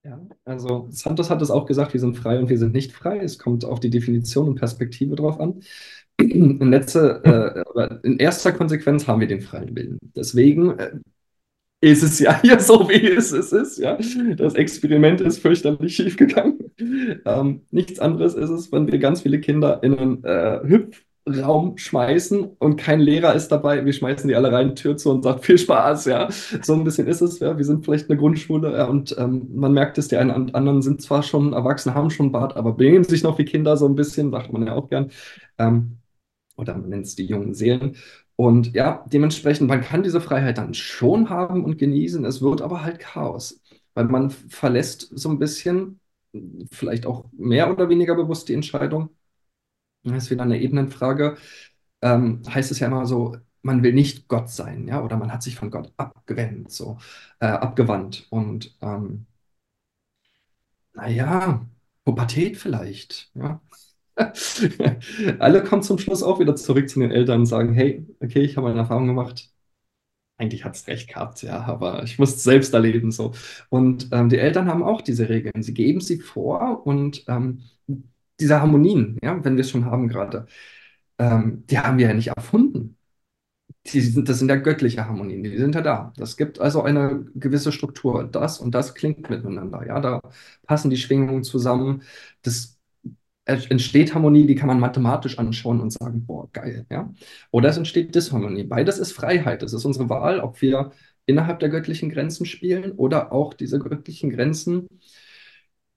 [0.04, 3.18] Ja, also Santos hat es auch gesagt, wir sind frei und wir sind nicht frei.
[3.18, 5.62] Es kommt auf die Definition und Perspektive drauf an.
[6.18, 9.98] In, letzter, äh, in erster Konsequenz haben wir den freien Willen.
[10.16, 10.76] Deswegen
[11.82, 13.78] ist es ja hier so, wie es ist.
[13.78, 13.98] Ja?
[14.38, 16.60] Das Experiment ist fürchterlich schiefgegangen.
[17.26, 22.44] Ähm, nichts anderes ist es, wenn wir ganz viele Kinder in einen äh, Hüpfraum schmeißen
[22.44, 23.86] und kein Lehrer ist dabei.
[23.86, 26.06] Wir schmeißen die alle rein, Tür zu und sagen viel Spaß.
[26.06, 26.30] Ja?
[26.62, 27.40] So ein bisschen ist es.
[27.40, 27.58] Ja?
[27.58, 31.02] Wir sind vielleicht eine Grundschule ja, und ähm, man merkt es, die einen anderen sind
[31.02, 34.32] zwar schon erwachsen, haben schon Bart, aber benehmen sich noch wie Kinder so ein bisschen,
[34.32, 35.12] sagt man ja auch gern.
[35.58, 35.98] Ähm,
[36.56, 37.98] oder man nennt es die jungen Seelen.
[38.36, 42.84] Und ja, dementsprechend, man kann diese Freiheit dann schon haben und genießen, es wird aber
[42.84, 43.62] halt Chaos,
[43.94, 46.00] weil man verlässt so ein bisschen,
[46.72, 49.10] vielleicht auch mehr oder weniger bewusst die Entscheidung.
[50.04, 51.38] Das ist wieder eine Ebenenfrage.
[52.02, 55.44] Ähm, heißt es ja immer so, man will nicht Gott sein, ja, oder man hat
[55.44, 56.98] sich von Gott abgewendet, so,
[57.40, 58.28] äh, abgewandt.
[58.30, 59.26] Und ähm,
[60.94, 61.66] naja,
[62.04, 63.62] Pubertät vielleicht, ja.
[65.40, 68.58] Alle kommen zum Schluss auch wieder zurück zu den Eltern und sagen, hey, okay, ich
[68.58, 69.52] habe eine Erfahrung gemacht.
[70.38, 73.34] eigentlich hat es recht gehabt, ja, aber ich muss es selbst erleben so.
[73.70, 75.64] Und ähm, die Eltern haben auch diese Regeln.
[75.64, 77.64] Sie geben sie vor und ähm,
[78.40, 80.48] diese Harmonien, ja, wenn wir es schon haben gerade,
[81.20, 82.98] ähm, die haben wir ja nicht erfunden.
[83.88, 86.12] Die sind, das sind ja göttliche Harmonien, die sind ja da.
[86.18, 88.24] Das gibt also eine gewisse Struktur.
[88.24, 89.86] Das und das klingt miteinander.
[89.86, 90.22] Ja, da
[90.66, 92.02] passen die Schwingungen zusammen.
[92.42, 92.75] Das
[93.46, 97.14] entsteht Harmonie, die kann man mathematisch anschauen und sagen, boah, geil, ja.
[97.52, 98.64] Oder es entsteht Disharmonie.
[98.64, 99.62] Beides ist Freiheit.
[99.62, 100.92] Das ist unsere Wahl, ob wir
[101.26, 104.88] innerhalb der göttlichen Grenzen spielen oder auch diese göttlichen Grenzen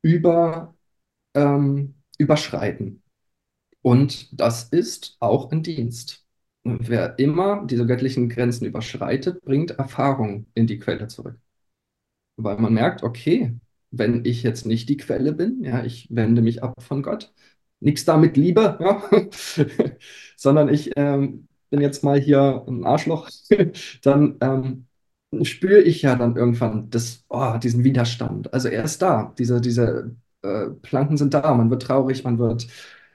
[0.02, 0.74] über,
[1.34, 3.02] ähm, überschreiten.
[3.82, 6.26] Und das ist auch ein Dienst.
[6.64, 11.38] Wer immer diese göttlichen Grenzen überschreitet, bringt Erfahrung in die Quelle zurück.
[12.36, 13.58] Weil man merkt, okay,
[13.90, 17.32] wenn ich jetzt nicht die Quelle bin, ja, ich wende mich ab von Gott,
[17.80, 19.02] nichts damit Liebe, ja,
[20.36, 23.30] sondern ich ähm, bin jetzt mal hier ein Arschloch,
[24.02, 24.86] dann ähm,
[25.44, 28.52] spüre ich ja dann irgendwann das, oh, diesen Widerstand.
[28.52, 32.66] Also er ist da, diese, diese äh, Planken sind da, man wird traurig, man wird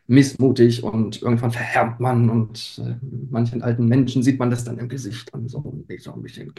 [0.08, 2.96] missmutig und irgendwann verhärmt man und äh,
[3.30, 6.54] manchen alten Menschen sieht man das dann im Gesicht an, so, die so ein bisschen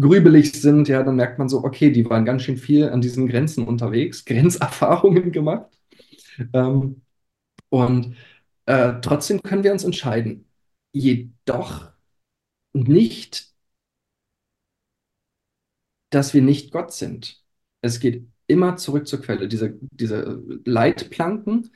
[0.00, 3.28] grübelig sind, ja, dann merkt man so, okay, die waren ganz schön viel an diesen
[3.28, 5.66] Grenzen unterwegs, Grenzerfahrungen gemacht.
[6.52, 7.02] Ähm,
[7.70, 8.16] und
[8.66, 10.46] äh, trotzdem können wir uns entscheiden.
[10.92, 11.92] Jedoch
[12.72, 13.52] nicht,
[16.10, 17.42] dass wir nicht Gott sind.
[17.80, 19.48] Es geht immer zurück zur Quelle.
[19.48, 21.70] Diese, diese Leitplanken,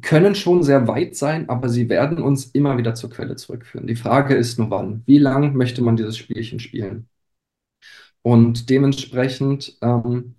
[0.00, 3.86] können schon sehr weit sein, aber sie werden uns immer wieder zur Quelle zurückführen.
[3.86, 5.02] Die Frage ist nur wann.
[5.06, 7.08] Wie lang möchte man dieses Spielchen spielen?
[8.22, 10.36] Und dementsprechend ähm,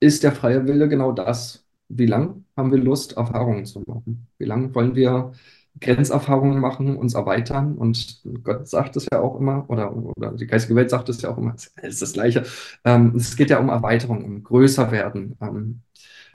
[0.00, 1.64] ist der freie Wille genau das.
[1.88, 4.28] Wie lang haben wir Lust, Erfahrungen zu machen?
[4.38, 5.32] Wie lang wollen wir
[5.80, 7.76] Grenzerfahrungen machen, uns erweitern?
[7.76, 11.30] Und Gott sagt es ja auch immer, oder, oder die geistige Welt sagt es ja
[11.30, 12.44] auch immer, es ist das Gleiche.
[12.84, 15.36] Ähm, es geht ja um Erweiterung, um größer werden.
[15.40, 15.82] Ähm,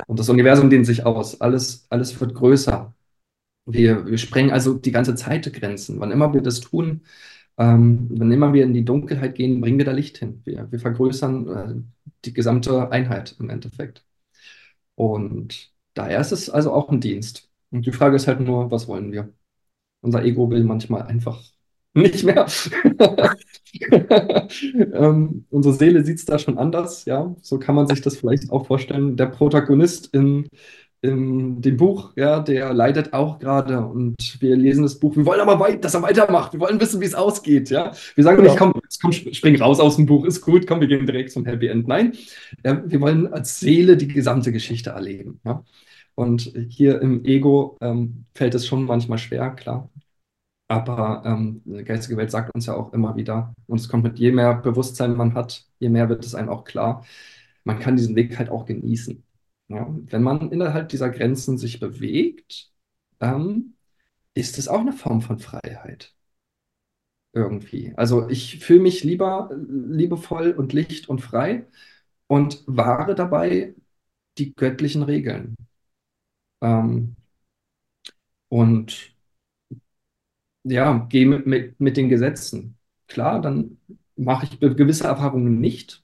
[0.08, 1.39] und das Universum dehnt sich aus.
[1.41, 2.93] Alles, alles wird größer.
[3.66, 6.00] Wir, wir sprengen also die ganze Zeit Grenzen.
[6.00, 7.04] Wann immer wir das tun,
[7.58, 10.41] ähm, wann immer wir in die Dunkelheit gehen, bringen wir da Licht hin.
[10.45, 11.76] Wir, wir vergrößern äh,
[12.26, 14.06] die gesamte Einheit im Endeffekt.
[14.95, 17.50] Und daher ist es also auch ein Dienst.
[17.72, 19.34] Und die Frage ist halt nur, was wollen wir?
[20.02, 21.43] Unser Ego will manchmal einfach
[21.93, 22.47] nicht mehr.
[24.93, 27.36] ähm, unsere Seele sieht es da schon anders, ja.
[27.41, 29.15] So kann man sich das vielleicht auch vorstellen.
[29.17, 30.47] Der Protagonist in,
[31.01, 35.15] in dem Buch, ja, der leidet auch gerade und wir lesen das Buch.
[35.15, 36.53] Wir wollen aber weit, dass er weitermacht.
[36.53, 37.91] Wir wollen wissen, wie es ausgeht, ja.
[38.15, 41.05] Wir sagen nicht, komm, komm, spring raus aus dem Buch, ist gut, komm, wir gehen
[41.05, 41.88] direkt zum Happy End.
[41.88, 42.13] Nein,
[42.65, 45.63] ja, wir wollen als Seele die gesamte Geschichte erleben, ja.
[46.15, 49.89] Und hier im Ego ähm, fällt es schon manchmal schwer, klar.
[50.70, 54.20] Aber ähm, die geistige Welt sagt uns ja auch immer wieder, und es kommt mit
[54.20, 57.05] je mehr Bewusstsein man hat, je mehr wird es einem auch klar,
[57.63, 59.24] man kann diesen Weg halt auch genießen.
[59.70, 59.88] Ja?
[59.89, 62.72] Wenn man innerhalb dieser Grenzen sich bewegt,
[63.20, 63.76] ähm,
[64.36, 66.15] ist es auch eine Form von Freiheit.
[67.34, 67.93] Irgendwie.
[67.95, 71.67] Also ich fühle mich lieber liebevoll und licht und frei
[72.28, 73.76] und wahre dabei
[74.38, 75.55] die göttlichen Regeln.
[76.61, 77.15] Ähm,
[78.49, 79.13] und
[80.70, 82.78] ja, gehe mit, mit, mit den Gesetzen.
[83.07, 83.78] Klar, dann
[84.15, 86.03] mache ich gewisse Erfahrungen nicht,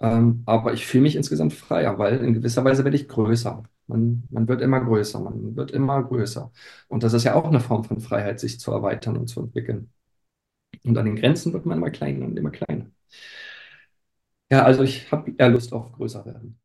[0.00, 3.62] ähm, aber ich fühle mich insgesamt freier, weil in gewisser Weise werde ich größer.
[3.86, 6.52] Man, man wird immer größer, man wird immer größer.
[6.88, 9.90] Und das ist ja auch eine Form von Freiheit, sich zu erweitern und zu entwickeln.
[10.84, 12.86] Und an den Grenzen wird man immer kleiner und immer kleiner.
[14.50, 16.58] Ja, also ich habe eher Lust auf größer werden.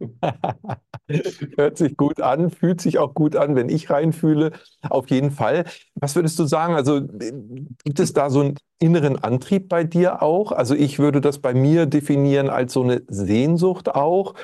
[1.56, 4.52] Hört sich gut an, fühlt sich auch gut an, wenn ich reinfühle.
[4.88, 5.64] Auf jeden Fall.
[6.00, 6.74] Was würdest du sagen?
[6.74, 7.02] Also
[7.84, 10.52] gibt es da so einen inneren Antrieb bei dir auch?
[10.52, 14.34] Also ich würde das bei mir definieren als so eine Sehnsucht auch,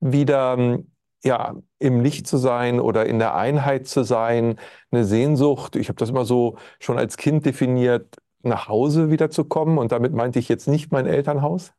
[0.00, 0.78] wieder
[1.24, 4.58] ja, im Licht zu sein oder in der Einheit zu sein.
[4.90, 9.44] Eine Sehnsucht, ich habe das immer so schon als Kind definiert, nach Hause wieder zu
[9.44, 9.78] kommen.
[9.78, 11.72] Und damit meinte ich jetzt nicht mein Elternhaus.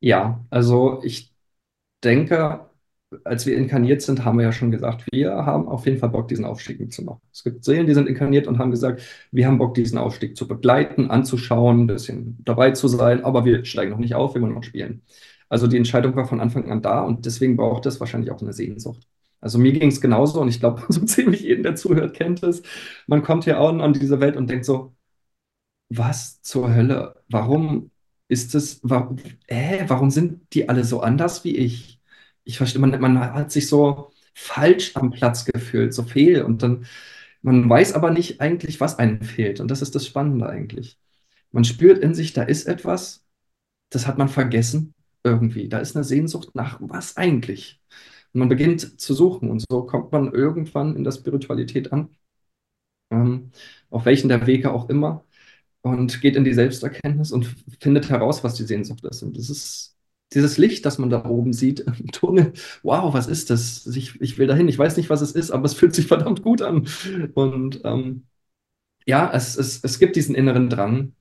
[0.00, 1.34] Ja, also ich
[2.04, 2.69] denke,
[3.24, 6.28] als wir inkarniert sind, haben wir ja schon gesagt, wir haben auf jeden Fall Bock,
[6.28, 7.20] diesen Aufstieg mitzumachen.
[7.32, 9.02] Es gibt Seelen, die sind inkarniert und haben gesagt,
[9.32, 13.64] wir haben Bock, diesen Aufstieg zu begleiten, anzuschauen, ein bisschen dabei zu sein, aber wir
[13.64, 15.02] steigen noch nicht auf, wir wollen noch spielen.
[15.48, 18.52] Also die Entscheidung war von Anfang an da und deswegen braucht es wahrscheinlich auch eine
[18.52, 19.06] Sehnsucht.
[19.40, 22.62] Also mir ging es genauso und ich glaube, so ziemlich jeden, der zuhört, kennt es.
[23.06, 24.94] Man kommt hier an, an diese Welt und denkt so,
[25.88, 27.22] was zur Hölle?
[27.28, 27.90] Warum
[28.28, 29.16] ist es, warum,
[29.48, 31.99] äh, warum sind die alle so anders wie ich?
[32.44, 36.42] Ich verstehe, man, man hat sich so falsch am Platz gefühlt, so fehl.
[36.42, 36.86] Und dann
[37.42, 39.60] Man weiß aber nicht eigentlich, was einem fehlt.
[39.60, 40.98] Und das ist das Spannende eigentlich.
[41.52, 43.26] Man spürt in sich, da ist etwas,
[43.90, 45.68] das hat man vergessen irgendwie.
[45.68, 47.82] Da ist eine Sehnsucht nach was eigentlich.
[48.34, 52.10] Und man beginnt zu suchen und so kommt man irgendwann in der Spiritualität an,
[53.10, 53.50] ähm,
[53.90, 55.24] auf welchen der Wege auch immer,
[55.82, 57.46] und geht in die Selbsterkenntnis und
[57.80, 59.22] findet heraus, was die Sehnsucht ist.
[59.22, 59.96] Und das ist
[60.32, 62.52] dieses Licht, das man da oben sieht im Tunnel.
[62.82, 63.86] Wow, was ist das?
[63.86, 64.68] Ich, ich will dahin.
[64.68, 66.86] Ich weiß nicht, was es ist, aber es fühlt sich verdammt gut an.
[67.34, 68.24] Und ähm,
[69.06, 71.14] ja, es, es, es gibt diesen inneren Drang.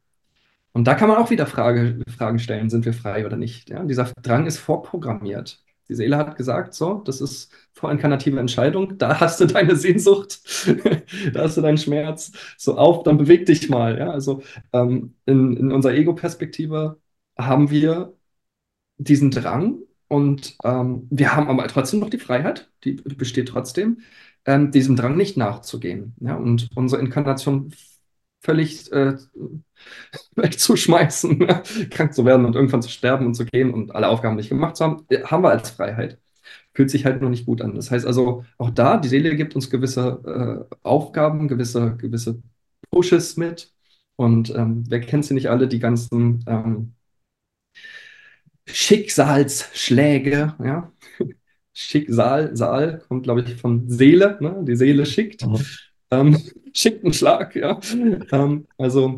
[0.73, 3.69] Und da kann man auch wieder Frage, Fragen stellen, sind wir frei oder nicht?
[3.69, 5.63] Ja, dieser Drang ist vorprogrammiert.
[5.89, 10.39] Die Seele hat gesagt, so, das ist vorinkarnative Entscheidung, da hast du deine Sehnsucht,
[11.33, 13.97] da hast du deinen Schmerz, so auf, dann beweg dich mal.
[13.97, 14.11] Ja?
[14.11, 16.99] Also ähm, in, in unserer Ego-Perspektive
[17.37, 18.13] haben wir
[18.99, 23.99] diesen Drang und ähm, wir haben aber trotzdem noch die Freiheit, die besteht trotzdem,
[24.45, 26.15] ähm, diesem Drang nicht nachzugehen.
[26.19, 26.35] Ja?
[26.35, 27.73] Und unsere Inkarnation
[28.41, 29.17] völlig äh,
[30.35, 31.39] wegzuschmeißen,
[31.91, 34.77] krank zu werden und irgendwann zu sterben und zu gehen und alle Aufgaben nicht gemacht
[34.77, 36.19] zu haben, äh, haben wir als Freiheit.
[36.73, 37.75] Fühlt sich halt noch nicht gut an.
[37.75, 42.41] Das heißt also, auch da, die Seele gibt uns gewisse äh, Aufgaben, gewisse, gewisse
[42.91, 43.73] Pushes mit.
[44.15, 46.93] Und ähm, wer kennt sie nicht alle, die ganzen ähm,
[48.73, 50.91] Schicksalsschläge, ja.
[51.73, 54.63] Schicksal, Saal kommt, glaube ich, von Seele, ne?
[54.67, 55.45] die Seele schickt.
[55.45, 55.65] Mhm.
[56.11, 56.37] Ähm,
[56.73, 57.79] schickt einen Schlag, ja.
[58.31, 59.17] Ähm, also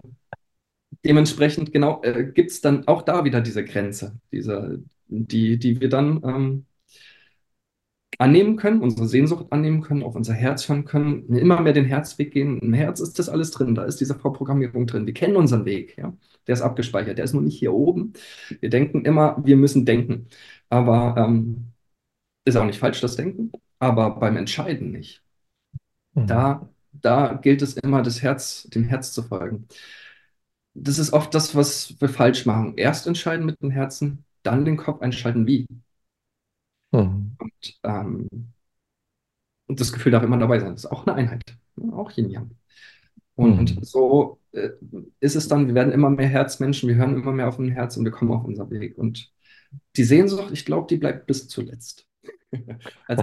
[1.04, 5.90] dementsprechend, genau, äh, gibt es dann auch da wieder diese Grenze, diese, die, die wir
[5.90, 6.66] dann ähm,
[8.20, 12.32] annehmen können, unsere Sehnsucht annehmen können, auf unser Herz hören können, immer mehr den Herzweg
[12.32, 12.60] gehen.
[12.60, 15.08] Im Herz ist das alles drin, da ist diese Vorprogrammierung drin.
[15.08, 16.14] Wir kennen unseren Weg, ja.
[16.48, 18.14] Der ist abgespeichert, der ist nur nicht hier oben.
[18.60, 20.28] Wir denken immer, wir müssen denken.
[20.70, 21.72] Aber ähm,
[22.46, 25.24] ist auch nicht falsch, das Denken, aber beim Entscheiden nicht.
[26.14, 26.28] Mhm.
[26.28, 29.68] Da, da gilt es immer, das Herz, dem Herz zu folgen.
[30.74, 32.78] Das ist oft das, was wir falsch machen.
[32.78, 35.68] Erst entscheiden mit dem Herzen, dann den Kopf einschalten, wie.
[36.92, 37.36] Mhm.
[37.38, 38.28] Und, ähm,
[39.68, 40.72] und das Gefühl darf immer dabei sein.
[40.72, 41.58] Das ist auch eine Einheit.
[41.92, 42.61] Auch Yin Yang.
[43.36, 43.84] Und mhm.
[43.84, 44.70] so äh,
[45.20, 47.98] ist es dann, wir werden immer mehr Herzmenschen, wir hören immer mehr auf ein Herz
[47.98, 48.98] und wir kommen auf unseren Weg.
[48.98, 49.32] Und
[49.96, 52.08] die Sehnsucht, ich glaube, die bleibt bis zuletzt.
[53.08, 53.22] Als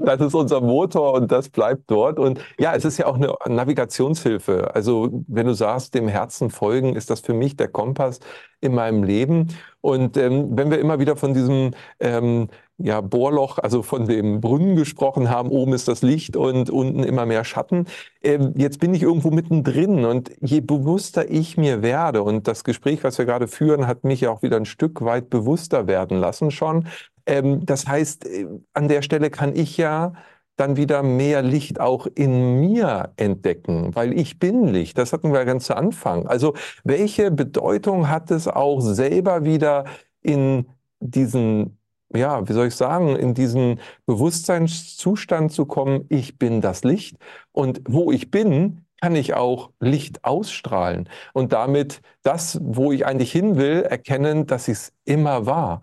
[0.00, 2.18] Das ist unser Motor und das bleibt dort.
[2.18, 4.74] Und ja, es ist ja auch eine Navigationshilfe.
[4.74, 8.20] Also wenn du sagst, dem Herzen folgen, ist das für mich der Kompass
[8.60, 9.48] in meinem Leben.
[9.80, 14.76] Und ähm, wenn wir immer wieder von diesem ähm, ja, Bohrloch, also von dem Brunnen
[14.76, 17.86] gesprochen haben, oben ist das Licht und unten immer mehr Schatten.
[18.22, 23.02] Ähm, jetzt bin ich irgendwo mittendrin und je bewusster ich mir werde, und das Gespräch,
[23.02, 26.50] was wir gerade führen, hat mich ja auch wieder ein Stück weit bewusster werden lassen
[26.50, 26.86] schon.
[27.28, 30.14] Ähm, das heißt, äh, an der Stelle kann ich ja
[30.56, 34.98] dann wieder mehr Licht auch in mir entdecken, weil ich bin Licht.
[34.98, 36.26] Das hatten wir ganz zu Anfang.
[36.26, 39.84] Also welche Bedeutung hat es auch selber wieder
[40.20, 40.66] in
[41.00, 41.78] diesen,
[42.12, 47.18] ja, wie soll ich sagen, in diesen Bewusstseinszustand zu kommen, ich bin das Licht
[47.52, 53.30] und wo ich bin, kann ich auch Licht ausstrahlen und damit das, wo ich eigentlich
[53.30, 55.82] hin will, erkennen, dass ich es immer war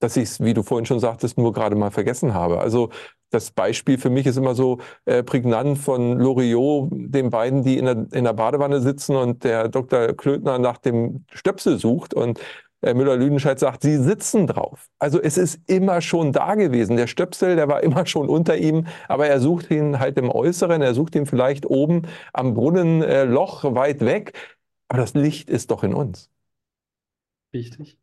[0.00, 2.60] dass ich es, wie du vorhin schon sagtest, nur gerade mal vergessen habe.
[2.60, 2.90] Also
[3.30, 7.84] das Beispiel für mich ist immer so äh, prägnant von Loriot, den beiden, die in
[7.84, 10.14] der, in der Badewanne sitzen und der Dr.
[10.14, 12.40] Klötner nach dem Stöpsel sucht und
[12.80, 14.88] äh, Müller-Lüdenscheid sagt, sie sitzen drauf.
[14.98, 16.96] Also es ist immer schon da gewesen.
[16.96, 20.80] Der Stöpsel, der war immer schon unter ihm, aber er sucht ihn halt im Äußeren,
[20.82, 24.32] er sucht ihn vielleicht oben am Brunnenloch äh, weit weg.
[24.88, 26.30] Aber das Licht ist doch in uns.
[27.52, 27.98] Richtig.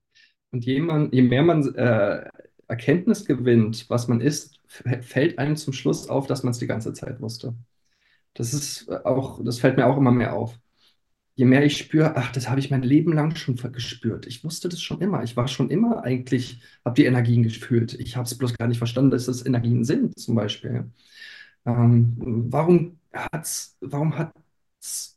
[0.55, 2.29] Und je, man, je mehr man äh,
[2.69, 4.61] Erkenntnis gewinnt, was man ist,
[5.01, 7.55] fällt einem zum Schluss auf, dass man es die ganze Zeit wusste.
[8.35, 10.57] Das ist auch, das fällt mir auch immer mehr auf.
[11.35, 14.27] Je mehr ich spüre, ach, das habe ich mein Leben lang schon gespürt.
[14.27, 15.23] Ich wusste das schon immer.
[15.23, 17.93] Ich war schon immer eigentlich, habe die Energien gefühlt.
[17.93, 20.89] Ich habe es bloß gar nicht verstanden, dass das Energien sind, zum Beispiel.
[21.65, 22.15] Ähm,
[22.49, 24.33] warum hat's, warum hat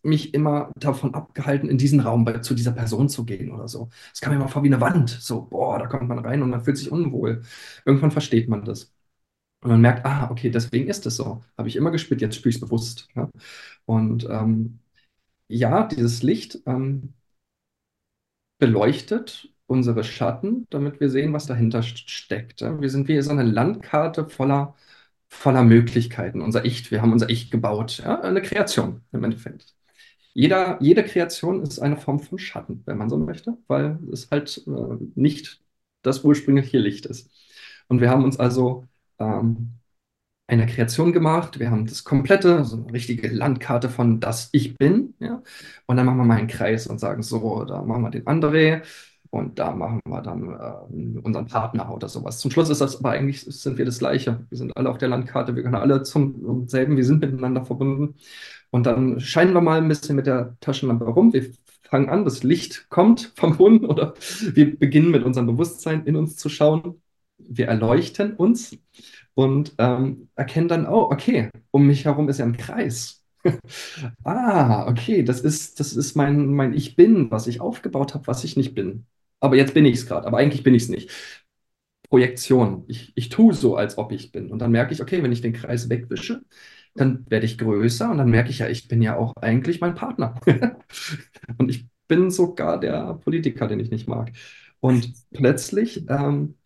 [0.03, 3.91] mich immer davon abgehalten, in diesen Raum bei, zu dieser Person zu gehen oder so.
[4.13, 5.11] Es kam mir immer vor wie eine Wand.
[5.11, 7.43] So, boah, da kommt man rein und man fühlt sich unwohl.
[7.85, 8.93] Irgendwann versteht man das.
[9.63, 11.43] Und man merkt, ah, okay, deswegen ist es so.
[11.59, 13.09] Habe ich immer gespürt, jetzt spüre ich es bewusst.
[13.17, 13.31] Ja?
[13.87, 14.81] Und ähm,
[15.49, 17.15] ja, dieses Licht ähm,
[18.59, 22.63] beleuchtet unsere Schatten, damit wir sehen, was dahinter steckt.
[22.63, 24.75] Wir sind wie so eine Landkarte voller
[25.29, 26.41] voller Möglichkeiten.
[26.41, 27.99] Unser Ich, wir haben unser Ich gebaut.
[27.99, 28.21] Ja?
[28.21, 29.75] Eine Kreation im Endeffekt.
[30.35, 34.63] Jeder, jede Kreation ist eine Form von Schatten, wenn man so möchte, weil es halt
[34.67, 35.61] äh, nicht
[36.03, 37.31] das ursprüngliche Licht ist.
[37.89, 38.85] Und wir haben uns also
[39.19, 39.79] ähm,
[40.47, 41.59] eine Kreation gemacht.
[41.59, 45.15] Wir haben das komplette, so eine richtige Landkarte von das Ich Bin.
[45.19, 45.43] Ja?
[45.87, 48.83] Und dann machen wir mal einen Kreis und sagen so, da machen wir den André
[49.31, 52.39] und da machen wir dann äh, unseren Partner oder sowas.
[52.39, 54.47] Zum Schluss ist das aber eigentlich, sind wir das Gleiche.
[54.49, 58.15] Wir sind alle auf der Landkarte, wir gehören alle zum selben, wir sind miteinander verbunden.
[58.71, 61.33] Und dann scheinen wir mal ein bisschen mit der Taschenlampe rum.
[61.33, 61.51] Wir
[61.83, 64.15] fangen an, das Licht kommt vom Boden oder
[64.55, 67.03] wir beginnen mit unserem Bewusstsein in uns zu schauen.
[67.39, 68.77] Wir erleuchten uns
[69.35, 73.25] und ähm, erkennen dann, oh, okay, um mich herum ist ja ein Kreis.
[74.25, 78.45] ah, okay, das ist, das ist mein, mein Ich Bin, was ich aufgebaut habe, was
[78.45, 79.07] ich nicht bin.
[79.41, 81.11] Aber jetzt bin ich es gerade, aber eigentlich bin ich es nicht.
[82.09, 82.85] Projektion.
[82.89, 84.51] Ich, ich tue so, als ob ich bin.
[84.51, 86.43] Und dann merke ich, okay, wenn ich den Kreis wegwische,
[86.95, 89.95] dann werde ich größer und dann merke ich ja, ich bin ja auch eigentlich mein
[89.95, 90.35] Partner.
[91.59, 94.33] und ich bin sogar der Politiker, den ich nicht mag.
[94.81, 96.57] Und plötzlich, ähm,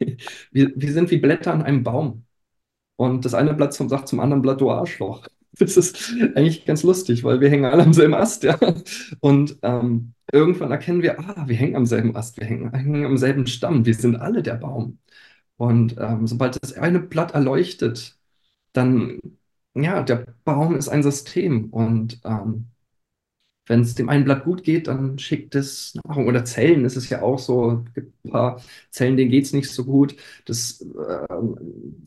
[0.52, 2.26] wir, wir sind wie Blätter an einem Baum.
[2.96, 5.26] Und das eine Blatt sagt zum anderen Blatt, du Arschloch.
[5.60, 8.58] Das ist eigentlich ganz lustig, weil wir hängen alle am selben Ast, ja.
[9.20, 13.16] Und ähm, irgendwann erkennen wir, ah, wir hängen am selben Ast, wir hängen, hängen am
[13.18, 14.98] selben Stamm, wir sind alle der Baum.
[15.56, 18.16] Und ähm, sobald das eine Blatt erleuchtet,
[18.72, 19.20] dann,
[19.74, 22.68] ja, der Baum ist ein System und ähm,
[23.68, 26.26] wenn es dem einen Blatt gut geht, dann schickt es Nahrung.
[26.26, 27.84] Oder Zellen ist es ja auch so.
[27.86, 28.60] Es gibt ein paar
[28.90, 30.16] Zellen, denen geht es nicht so gut.
[30.46, 31.28] Das äh,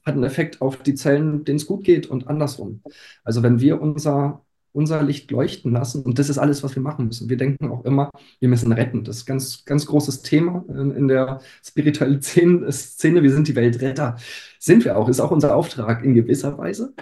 [0.06, 2.82] hat einen Effekt auf die Zellen, denen es gut geht und andersrum.
[3.24, 4.44] Also wenn wir unser,
[4.74, 7.30] unser Licht leuchten lassen, und das ist alles, was wir machen müssen.
[7.30, 8.10] Wir denken auch immer,
[8.40, 9.04] wir müssen retten.
[9.04, 13.24] Das ist ein ganz, ganz großes Thema in, in der spirituellen Szene.
[13.24, 14.18] Wir sind die Weltretter.
[14.60, 15.10] Sind wir auch.
[15.10, 16.94] Ist auch unser Auftrag in gewisser Weise.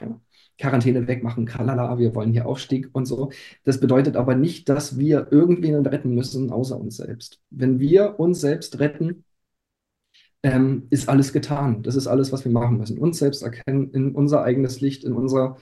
[0.60, 3.32] Quarantäne wegmachen, kalala, wir wollen hier Aufstieg und so.
[3.64, 7.42] Das bedeutet aber nicht, dass wir irgendwen retten müssen, außer uns selbst.
[7.50, 9.24] Wenn wir uns selbst retten,
[10.44, 11.84] ähm, ist alles getan.
[11.84, 12.98] Das ist alles, was wir machen müssen.
[12.98, 15.58] Uns selbst erkennen, in unser eigenes Licht, in unser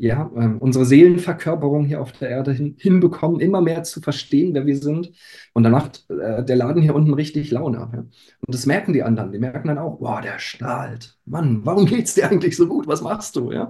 [0.00, 4.64] ja, ähm, unsere Seelenverkörperung hier auf der Erde hin, hinbekommen, immer mehr zu verstehen, wer
[4.64, 5.12] wir sind.
[5.52, 7.76] Und dann macht äh, der Laden hier unten richtig Laune.
[7.92, 7.98] Ja.
[7.98, 9.30] Und das merken die anderen.
[9.30, 11.18] Die merken dann auch, boah, der strahlt.
[11.26, 12.86] Mann, warum geht's dir eigentlich so gut?
[12.86, 13.52] Was machst du?
[13.52, 13.68] Ja?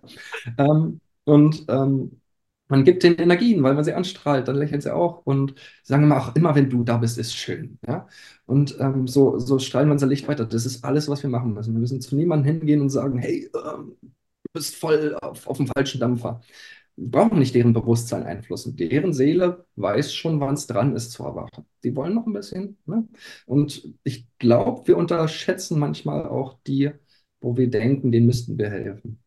[0.57, 2.21] Ähm, und ähm,
[2.69, 6.19] man gibt den Energien, weil man sie anstrahlt, dann lächeln sie auch und sagen immer
[6.19, 7.81] auch, immer wenn du da bist, ist schön.
[7.89, 8.07] Ja?
[8.47, 10.45] Und ähm, so, so strahlen wir unser Licht weiter.
[10.45, 11.75] Das ist alles, was wir machen müssen.
[11.75, 13.97] Wir müssen zu niemandem hingehen und sagen, hey, ähm,
[14.53, 16.41] bist voll auf, auf dem falschen Dampfer.
[16.97, 18.77] Wir brauchen nicht deren Bewusstsein einflussen.
[18.77, 21.67] Deren Seele weiß schon, wann es dran ist zu erwachen.
[21.85, 22.79] Die wollen noch ein bisschen.
[22.87, 23.09] Ne?
[23.47, 26.91] Und ich glaube, wir unterschätzen manchmal auch die,
[27.41, 29.23] wo wir denken, denen müssten wir helfen.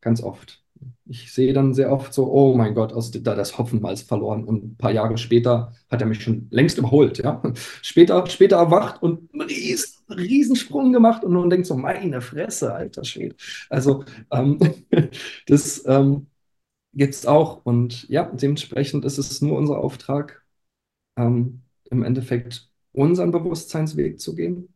[0.00, 0.64] Ganz oft.
[1.10, 4.44] Ich sehe dann sehr oft so, oh mein Gott, aus da das Hopfenmalz verloren.
[4.44, 7.18] Und ein paar Jahre später hat er mich schon längst überholt.
[7.18, 7.42] Ja?
[7.82, 12.72] Später, später erwacht und einen riesen, riesen Sprung gemacht und man denkt so, meine Fresse,
[12.72, 13.34] alter Schwede.
[13.68, 14.60] Also ähm,
[15.46, 16.28] das ähm,
[16.92, 17.64] gibt es auch.
[17.64, 20.44] Und ja, dementsprechend ist es nur unser Auftrag,
[21.16, 24.74] ähm, im Endeffekt unseren Bewusstseinsweg zu gehen.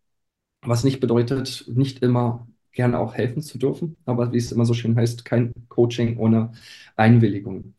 [0.63, 3.97] Was nicht bedeutet, nicht immer gerne auch helfen zu dürfen.
[4.05, 6.53] Aber wie es immer so schön heißt, kein Coaching ohne
[6.97, 7.75] Einwilligung.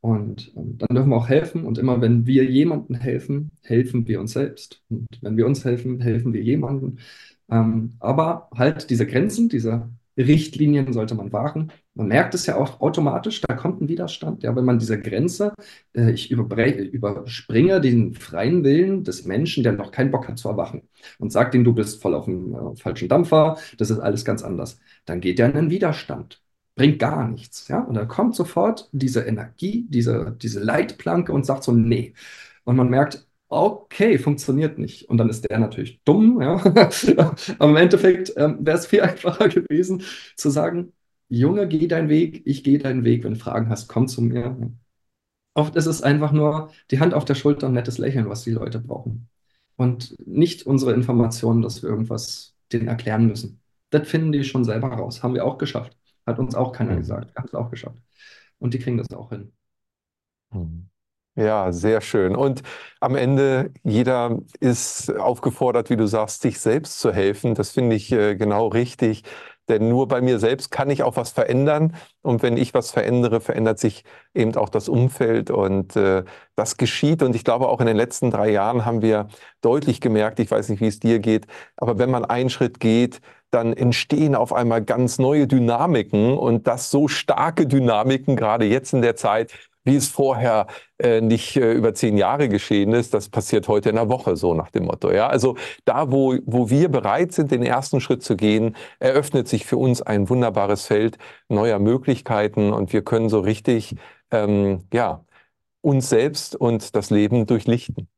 [0.00, 1.64] Und ähm, dann dürfen wir auch helfen.
[1.64, 4.82] Und immer wenn wir jemandem helfen, helfen wir uns selbst.
[4.90, 6.98] Und wenn wir uns helfen, helfen wir jemandem.
[7.50, 11.72] Ähm, aber halt diese Grenzen, diese Richtlinien sollte man wahren.
[11.94, 14.42] Man merkt es ja auch automatisch, da kommt ein Widerstand.
[14.42, 15.52] Ja, wenn man diese Grenze,
[15.94, 20.88] äh, ich überspringe den freien Willen des Menschen, der noch keinen Bock hat zu erwachen
[21.18, 24.42] und sagt ihm, du bist voll auf dem äh, falschen Dampfer, das ist alles ganz
[24.42, 24.78] anders.
[25.04, 26.42] Dann geht er in einen Widerstand.
[26.74, 27.68] Bringt gar nichts.
[27.68, 27.80] Ja?
[27.80, 32.14] Und dann kommt sofort diese Energie, diese, diese Leitplanke und sagt so, nee.
[32.64, 35.08] Und man merkt, okay, funktioniert nicht.
[35.10, 36.40] Und dann ist der natürlich dumm.
[36.40, 36.54] Ja?
[37.58, 40.02] Aber im Endeffekt ähm, wäre es viel einfacher gewesen
[40.36, 40.92] zu sagen,
[41.34, 43.24] Junge, geh deinen Weg, ich gehe deinen Weg.
[43.24, 44.54] Wenn du Fragen hast, komm zu mir.
[45.54, 48.50] Oft ist es einfach nur die Hand auf der Schulter und nettes Lächeln, was die
[48.50, 49.30] Leute brauchen.
[49.76, 53.62] Und nicht unsere Informationen, dass wir irgendwas denen erklären müssen.
[53.88, 55.22] Das finden die schon selber raus.
[55.22, 55.96] Haben wir auch geschafft.
[56.26, 56.98] Hat uns auch keiner mhm.
[56.98, 57.34] gesagt.
[57.34, 57.98] Wir haben es auch geschafft.
[58.58, 59.52] Und die kriegen das auch hin.
[60.50, 60.90] Mhm.
[61.34, 62.36] Ja, sehr schön.
[62.36, 62.60] Und
[63.00, 67.54] am Ende, jeder ist aufgefordert, wie du sagst, sich selbst zu helfen.
[67.54, 69.22] Das finde ich äh, genau richtig.
[69.72, 71.96] Denn nur bei mir selbst kann ich auch was verändern.
[72.20, 74.04] Und wenn ich was verändere, verändert sich
[74.34, 75.50] eben auch das Umfeld.
[75.50, 77.22] Und äh, das geschieht.
[77.22, 79.28] Und ich glaube, auch in den letzten drei Jahren haben wir
[79.62, 81.46] deutlich gemerkt, ich weiß nicht, wie es dir geht,
[81.76, 83.20] aber wenn man einen Schritt geht,
[83.50, 89.02] dann entstehen auf einmal ganz neue Dynamiken und das so starke Dynamiken, gerade jetzt in
[89.02, 89.52] der Zeit,
[89.84, 90.66] wie es vorher
[90.98, 94.54] äh, nicht äh, über zehn Jahre geschehen ist, das passiert heute in einer Woche, so
[94.54, 95.10] nach dem Motto.
[95.10, 95.28] Ja?
[95.28, 99.76] Also da, wo, wo wir bereit sind, den ersten Schritt zu gehen, eröffnet sich für
[99.76, 101.18] uns ein wunderbares Feld
[101.48, 103.96] neuer Möglichkeiten und wir können so richtig
[104.30, 105.24] ähm, ja,
[105.80, 108.08] uns selbst und das Leben durchlichten.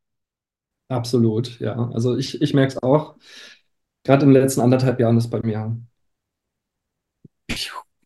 [0.89, 1.91] Absolut, ja.
[1.93, 3.17] Also ich, ich merke es auch.
[4.05, 5.79] Gerade in den letzten anderthalb Jahren ist bei mir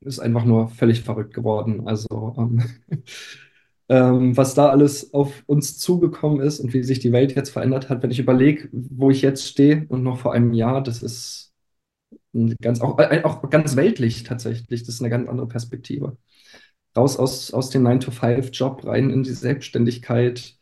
[0.01, 1.87] ist einfach nur völlig verrückt geworden.
[1.87, 2.63] Also ähm,
[3.89, 7.89] ähm, was da alles auf uns zugekommen ist und wie sich die Welt jetzt verändert
[7.89, 11.55] hat, wenn ich überlege, wo ich jetzt stehe und noch vor einem Jahr, das ist
[12.61, 14.83] ganz auch, äh, auch ganz weltlich tatsächlich.
[14.83, 16.17] Das ist eine ganz andere Perspektive.
[16.97, 20.57] Raus aus, aus dem 9-to-5-Job rein in die Selbstständigkeit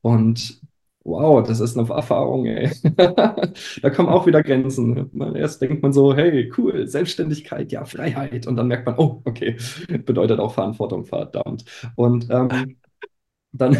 [0.00, 0.60] und
[1.04, 2.70] Wow, das ist eine Erfahrung, ey.
[3.82, 5.10] da kommen auch wieder Grenzen.
[5.34, 8.46] Erst denkt man so, hey, cool, Selbstständigkeit, ja, Freiheit.
[8.46, 9.56] Und dann merkt man, oh, okay,
[10.06, 11.64] bedeutet auch Verantwortung, verdammt.
[11.96, 12.76] Und ähm,
[13.52, 13.76] dann,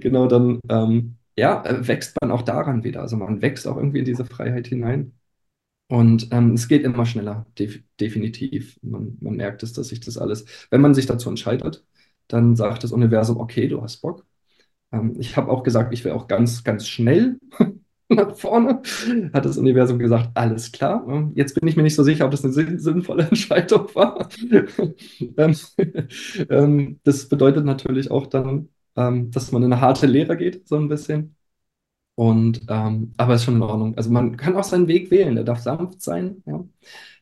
[0.00, 3.02] genau, dann, ähm, ja, wächst man auch daran wieder.
[3.02, 5.14] Also man wächst auch irgendwie in diese Freiheit hinein.
[5.88, 8.78] Und ähm, es geht immer schneller, def definitiv.
[8.82, 11.84] Man, man merkt es, dass sich das alles, wenn man sich dazu entscheidet,
[12.28, 14.24] dann sagt das Universum, okay, du hast Bock,
[14.94, 17.38] ähm, ich habe auch gesagt, ich will auch ganz, ganz schnell
[18.08, 18.82] nach vorne.
[19.32, 21.04] Hat das Universum gesagt, alles klar.
[21.08, 24.28] Ähm, jetzt bin ich mir nicht so sicher, ob das eine sinnvolle Entscheidung war.
[25.36, 25.56] Ähm,
[26.50, 30.76] ähm, das bedeutet natürlich auch dann, ähm, dass man in eine harte Lehre geht, so
[30.76, 31.36] ein bisschen.
[32.16, 33.96] Und, ähm, aber ist schon in Ordnung.
[33.96, 35.36] Also man kann auch seinen Weg wählen.
[35.36, 36.42] Er darf sanft sein.
[36.46, 36.64] Ja.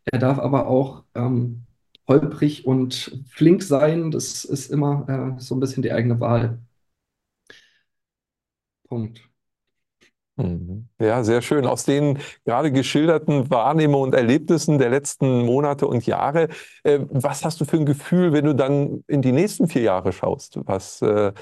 [0.05, 1.05] Er darf aber auch
[2.09, 4.11] holprig und flink sein.
[4.11, 6.61] Das ist immer äh, so ein bisschen die eigene Wahl.
[8.93, 9.23] Punkt.
[10.37, 10.89] Mhm.
[10.99, 11.67] Ja, sehr schön.
[11.67, 16.49] Aus den gerade geschilderten Wahrnehmungen und Erlebnissen der letzten Monate und Jahre,
[16.85, 20.13] äh, was hast du für ein Gefühl, wenn du dann in die nächsten vier Jahre
[20.13, 20.59] schaust?
[20.65, 21.33] Was äh,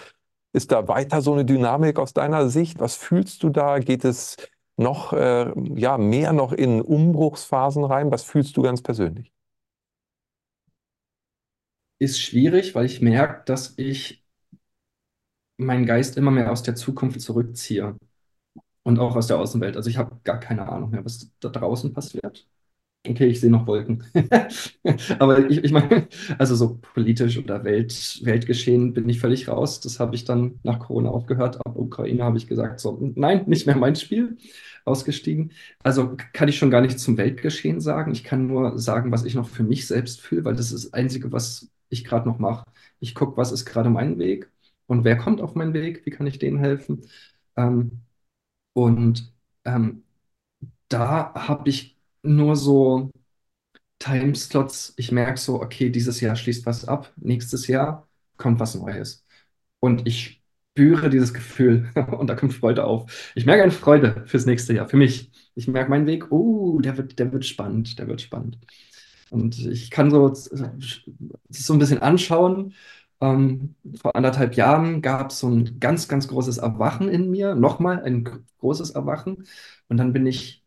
[0.52, 2.80] ist da weiter so eine Dynamik aus deiner Sicht?
[2.80, 3.78] Was fühlst du da?
[3.78, 4.36] Geht es
[4.76, 8.10] noch äh, ja, mehr noch in Umbruchsphasen rein?
[8.10, 9.32] Was fühlst du ganz persönlich?
[11.98, 14.19] Ist schwierig, weil ich merke, dass ich
[15.60, 17.96] meinen Geist immer mehr aus der Zukunft zurückziehe
[18.82, 19.76] und auch aus der Außenwelt.
[19.76, 22.46] Also ich habe gar keine Ahnung mehr, was da draußen passiert.
[23.08, 24.04] Okay, ich sehe noch Wolken.
[25.18, 26.06] Aber ich, ich meine,
[26.38, 29.80] also so politisch oder Welt, Weltgeschehen bin ich völlig raus.
[29.80, 31.56] Das habe ich dann nach Corona aufgehört.
[31.66, 34.36] Ab Ukraine habe ich gesagt, so, nein, nicht mehr mein Spiel.
[34.84, 35.52] Ausgestiegen.
[35.82, 38.12] Also kann ich schon gar nicht zum Weltgeschehen sagen.
[38.12, 40.92] Ich kann nur sagen, was ich noch für mich selbst fühle, weil das ist das
[40.92, 42.64] Einzige, was ich gerade noch mache.
[42.98, 44.50] Ich gucke, was ist gerade mein Weg
[44.90, 47.06] und wer kommt auf meinen Weg, wie kann ich denen helfen.
[47.56, 48.02] Ähm,
[48.72, 49.32] und
[49.64, 50.02] ähm,
[50.88, 53.12] da habe ich nur so
[54.00, 54.94] Timeslots.
[54.96, 59.24] Ich merke so, okay, dieses Jahr schließt was ab, nächstes Jahr kommt was Neues.
[59.78, 61.88] Und ich spüre dieses Gefühl
[62.18, 63.32] und da kommt Freude auf.
[63.36, 65.30] Ich merke eine Freude fürs nächste Jahr, für mich.
[65.54, 68.58] Ich merke meinen Weg, oh, der wird, der wird spannend, der wird spannend.
[69.30, 70.64] Und ich kann so, so
[71.72, 72.74] ein bisschen anschauen
[73.20, 78.02] ähm, vor anderthalb Jahren gab es so ein ganz, ganz großes Erwachen in mir, nochmal
[78.02, 78.24] ein
[78.60, 79.44] großes Erwachen.
[79.88, 80.64] Und dann bin ich,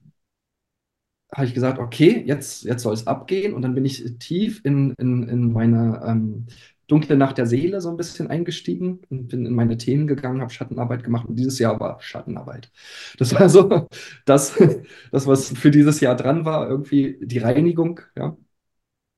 [1.34, 3.54] habe ich gesagt, okay, jetzt, jetzt soll es abgehen.
[3.54, 6.45] Und dann bin ich tief in, in, in meine ähm,
[6.88, 10.51] dunkle Nacht der Seele so ein bisschen eingestiegen und bin in meine Themen gegangen, habe
[10.54, 11.28] Schattenarbeit gemacht.
[11.28, 12.72] Und dieses Jahr war Schattenarbeit.
[13.18, 13.88] Das war so
[14.26, 14.54] das,
[15.12, 18.38] das, was für dieses Jahr dran war, irgendwie die Reinigung, ja.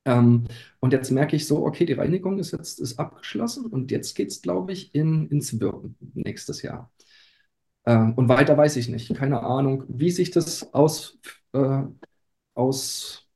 [0.06, 0.46] Ähm,
[0.80, 4.28] und jetzt merke ich so, okay, die Reinigung ist jetzt ist abgeschlossen und jetzt geht
[4.30, 6.92] es, glaube ich, in, ins Wirken nächstes Jahr.
[7.86, 9.14] Ähm, und weiter weiß ich nicht.
[9.14, 11.18] Keine Ahnung, wie sich das aus,
[11.52, 11.82] äh,
[12.54, 13.28] aus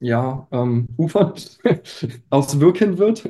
[0.00, 1.58] ja, ähm, ufert,
[2.30, 3.24] auswirken wird,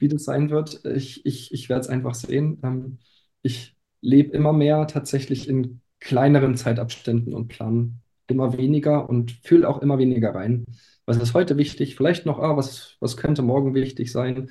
[0.00, 0.84] wie das sein wird.
[0.84, 2.60] Ich, ich, ich werde es einfach sehen.
[2.64, 2.98] Ähm,
[3.42, 7.92] ich lebe immer mehr tatsächlich in kleineren Zeitabständen und plane
[8.26, 10.64] immer weniger und fühle auch immer weniger rein
[11.10, 14.50] was ist heute wichtig, vielleicht noch, ah, was, was könnte morgen wichtig sein.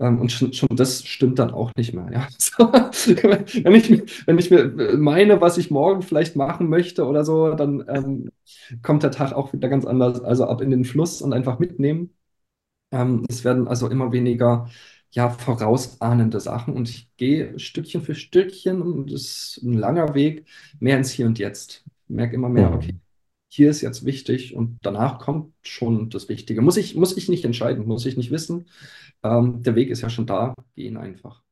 [0.00, 2.10] Ähm, und schon, schon, das stimmt dann auch nicht mehr.
[2.12, 2.28] Ja?
[2.38, 7.54] So, wenn, ich, wenn ich mir meine, was ich morgen vielleicht machen möchte oder so,
[7.54, 8.30] dann ähm,
[8.82, 10.20] kommt der Tag auch wieder ganz anders.
[10.22, 12.14] Also ab in den Fluss und einfach mitnehmen.
[12.92, 14.68] Ähm, es werden also immer weniger
[15.10, 20.46] ja, vorausahnende Sachen und ich gehe Stückchen für Stückchen und es ist ein langer Weg
[20.80, 21.84] mehr ins Hier und Jetzt.
[22.08, 22.94] Ich merke immer mehr, okay,
[23.48, 26.60] hier ist jetzt wichtig und danach kommt schon das Wichtige.
[26.62, 28.68] Muss ich, muss ich nicht entscheiden, muss ich nicht wissen.
[29.22, 31.42] Ähm, der Weg ist ja schon da, gehen einfach.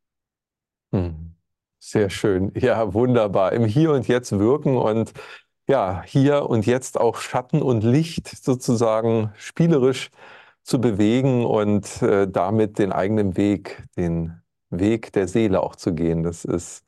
[0.92, 1.32] Hm.
[1.78, 2.53] Sehr schön.
[2.57, 3.53] Ja, wunderbar.
[3.53, 5.12] Im Hier und Jetzt wirken und
[5.68, 10.11] ja, hier und jetzt auch Schatten und Licht sozusagen spielerisch
[10.62, 16.22] zu bewegen und äh, damit den eigenen Weg, den Weg der Seele auch zu gehen.
[16.22, 16.84] Das ist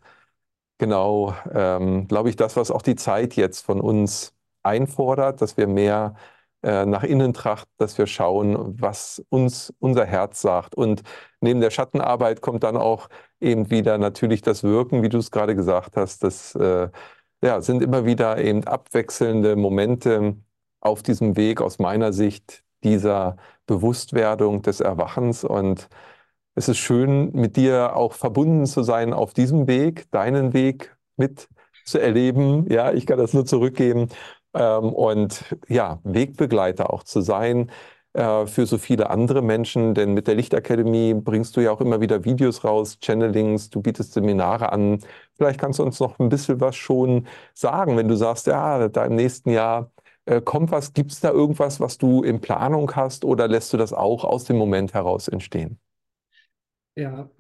[0.79, 5.67] genau, ähm, glaube ich, das, was auch die Zeit jetzt von uns einfordert, dass wir
[5.67, 6.15] mehr
[6.63, 10.75] äh, nach innen trachten, dass wir schauen, was uns unser Herz sagt.
[10.75, 11.03] Und
[11.41, 13.09] neben der Schattenarbeit kommt dann auch
[13.41, 16.25] eben wieder natürlich das Wirken, wie du es gerade gesagt hast.
[16.25, 16.89] Das äh,
[17.43, 20.37] ja, sind immer wieder eben abwechselnde Momente
[20.81, 23.37] auf diesem Weg aus meiner Sicht dieser
[23.67, 25.45] Bewusstwerdung des Erwachens.
[25.45, 25.89] Und
[26.57, 31.49] es ist schön, mit dir auch verbunden zu sein auf diesem Weg, deinen Weg mit
[31.85, 32.69] zu erleben.
[32.71, 34.09] Ja, ich kann das nur zurückgeben
[34.55, 37.71] ähm, und ja, Wegbegleiter auch zu sein
[38.15, 39.95] äh, für so viele andere Menschen.
[39.95, 44.13] Denn mit der Lichtakademie bringst du ja auch immer wieder Videos raus, Channelings, du bietest
[44.15, 45.01] Seminare an.
[45.37, 49.05] Vielleicht kannst du uns noch ein bisschen was schon sagen, wenn du sagst, ja, da
[49.05, 49.91] im nächsten Jahr
[50.27, 50.93] äh, kommt was.
[50.93, 54.45] Gibt es da irgendwas, was du in Planung hast oder lässt du das auch aus
[54.45, 55.79] dem Moment heraus entstehen?
[56.97, 57.31] Ja,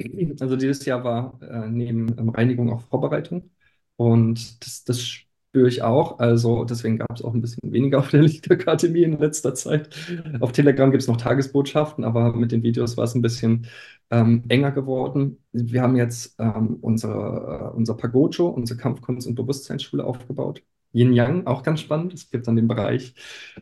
[0.40, 3.50] also dieses Jahr war äh, neben ähm, Reinigung auch Vorbereitung.
[3.96, 5.18] Und das, das
[5.50, 6.18] spüre ich auch.
[6.18, 9.94] Also deswegen gab es auch ein bisschen weniger auf der Lichtakademie in letzter Zeit.
[10.40, 13.66] Auf Telegram gibt es noch Tagesbotschaften, aber mit den Videos war es ein bisschen
[14.10, 15.38] ähm, enger geworden.
[15.52, 20.62] Wir haben jetzt ähm, unsere, äh, unser Pagojo, unsere Kampfkunst- und Bewusstseinsschule aufgebaut.
[20.92, 22.14] Yin Yang, auch ganz spannend.
[22.14, 23.14] Es gibt dann den Bereich,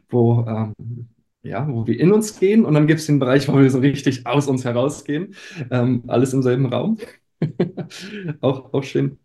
[0.09, 1.09] wo, ähm,
[1.43, 3.78] ja, wo wir in uns gehen und dann gibt es den Bereich, wo wir so
[3.78, 5.34] richtig aus uns herausgehen.
[5.70, 6.99] Ähm, alles im selben Raum.
[8.41, 9.18] auch, auch schön.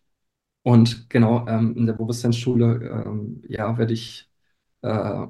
[0.63, 4.29] Und genau, ähm, in der Bewusstseinsschule, ähm, ja, werde ich
[4.81, 5.25] äh,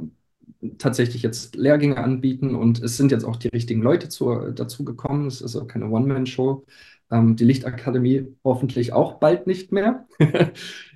[0.78, 5.28] tatsächlich jetzt Lehrgänge anbieten und es sind jetzt auch die richtigen Leute zu, dazu gekommen.
[5.28, 6.66] Es ist auch keine One-Man-Show.
[7.12, 10.08] Ähm, die Lichtakademie hoffentlich auch bald nicht mehr.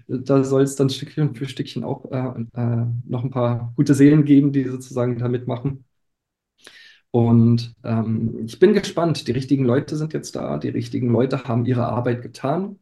[0.08, 4.26] da soll es dann Stückchen für Stückchen auch äh, äh, noch ein paar gute Seelen
[4.26, 5.86] geben, die sozusagen da mitmachen.
[7.12, 9.28] Und ähm, ich bin gespannt.
[9.28, 10.58] Die richtigen Leute sind jetzt da.
[10.58, 12.78] Die richtigen Leute haben ihre Arbeit getan.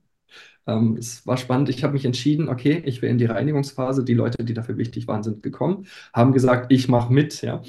[0.67, 1.69] Ähm, es war spannend.
[1.69, 4.03] Ich habe mich entschieden, okay, ich will in die Reinigungsphase.
[4.03, 7.41] Die Leute, die dafür wichtig waren, sind gekommen, haben gesagt, ich mache mit.
[7.41, 7.61] Ja.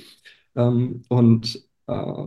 [0.57, 2.24] Ähm, und äh,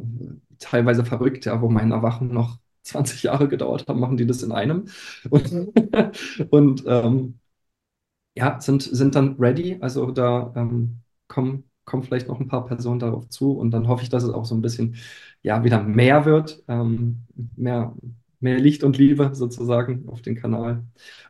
[0.60, 4.52] teilweise verrückt, ja, wo mein Erwachen noch 20 Jahre gedauert hat, machen die das in
[4.52, 4.88] einem.
[5.30, 5.52] Und,
[6.52, 7.40] und ähm,
[8.36, 9.78] ja, sind, sind dann ready.
[9.82, 14.04] Also da ähm, kommen, kommen vielleicht noch ein paar Personen darauf zu und dann hoffe
[14.04, 14.96] ich, dass es auch so ein bisschen
[15.42, 17.24] ja, wieder mehr wird, ähm,
[17.56, 17.96] mehr,
[18.40, 20.84] mehr Licht und Liebe sozusagen auf den Kanal.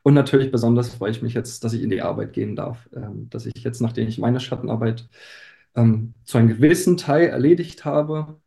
[0.04, 3.30] Und natürlich besonders freue ich mich jetzt, dass ich in die Arbeit gehen darf, ähm,
[3.30, 5.08] dass ich jetzt, nachdem ich meine Schattenarbeit
[5.76, 8.40] ähm, zu einem gewissen Teil erledigt habe,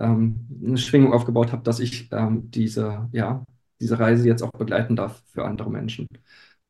[0.00, 3.44] ähm, eine Schwingung aufgebaut habe, dass ich ähm, diese, ja,
[3.80, 6.08] diese Reise jetzt auch begleiten darf für andere Menschen.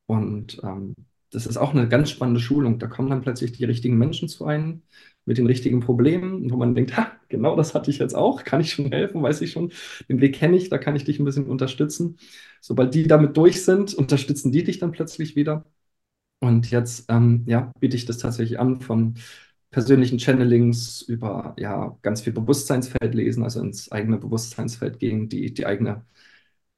[0.06, 0.94] Und ähm,
[1.30, 2.78] das ist auch eine ganz spannende Schulung.
[2.78, 4.82] Da kommen dann plötzlich die richtigen Menschen zu einem
[5.24, 8.60] mit den richtigen Problemen, wo man denkt, ha, genau das hatte ich jetzt auch, kann
[8.60, 9.72] ich schon helfen, weiß ich schon,
[10.08, 12.18] den Weg kenne ich, da kann ich dich ein bisschen unterstützen.
[12.60, 15.64] Sobald die damit durch sind, unterstützen die dich dann plötzlich wieder.
[16.40, 19.14] Und jetzt ähm, ja, biete ich das tatsächlich an von
[19.70, 25.66] persönlichen Channelings über ja, ganz viel Bewusstseinsfeld lesen, also ins eigene Bewusstseinsfeld gehen, die, die
[25.66, 26.04] eigene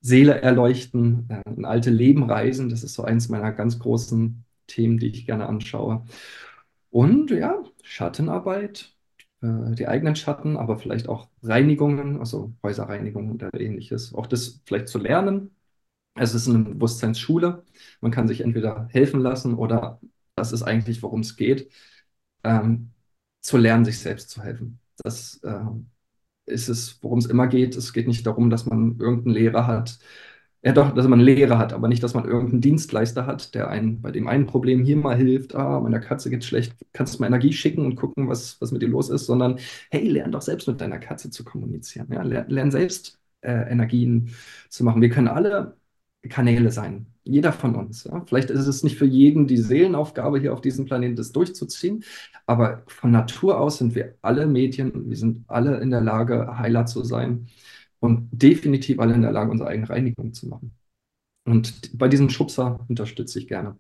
[0.03, 2.69] Seele erleuchten, äh, in alte Leben reisen.
[2.71, 6.05] Das ist so eins meiner ganz großen Themen, die ich gerne anschaue.
[6.91, 8.95] Und ja, Schattenarbeit,
[9.43, 14.15] äh, die eigenen Schatten, aber vielleicht auch Reinigungen, also Häuserreinigungen oder ähnliches.
[14.15, 15.53] Auch das vielleicht zu lernen.
[16.15, 17.65] Es ist eine Bewusstseinsschule.
[18.01, 20.01] Man kann sich entweder helfen lassen oder
[20.37, 21.71] das ist eigentlich, worum es geht,
[22.45, 22.93] ähm,
[23.41, 24.81] zu lernen, sich selbst zu helfen.
[24.99, 25.61] Das äh,
[26.53, 27.77] ist es, worum es immer geht.
[27.77, 29.99] Es geht nicht darum, dass man irgendeinen Lehrer hat,
[30.65, 33.69] ja doch, dass man einen Lehrer hat, aber nicht, dass man irgendeinen Dienstleister hat, der
[33.69, 37.19] einen bei dem einen Problem hier mal hilft, ah, meiner Katze geht's schlecht, kannst du
[37.21, 39.59] mal Energie schicken und gucken, was, was mit ihr los ist, sondern
[39.91, 42.07] hey, lern doch selbst mit deiner Katze zu kommunizieren.
[42.13, 42.23] Ja?
[42.23, 44.31] Lern, lern selbst äh, Energien
[44.69, 45.03] zu machen.
[45.03, 45.77] Wir können alle
[46.29, 47.07] Kanäle sein.
[47.25, 48.05] Jeder von uns.
[48.05, 48.25] Ja?
[48.27, 52.05] Vielleicht ist es nicht für jeden die Seelenaufgabe, hier auf diesem Planeten das durchzuziehen,
[52.47, 56.87] aber von Natur aus sind wir alle Medien, wir sind alle in der Lage, Heiler
[56.87, 57.47] zu sein
[58.01, 60.73] und definitiv alle in der Lage, unsere eigene Reinigung zu machen.
[61.45, 63.79] Und bei diesem Schubser unterstütze ich gerne.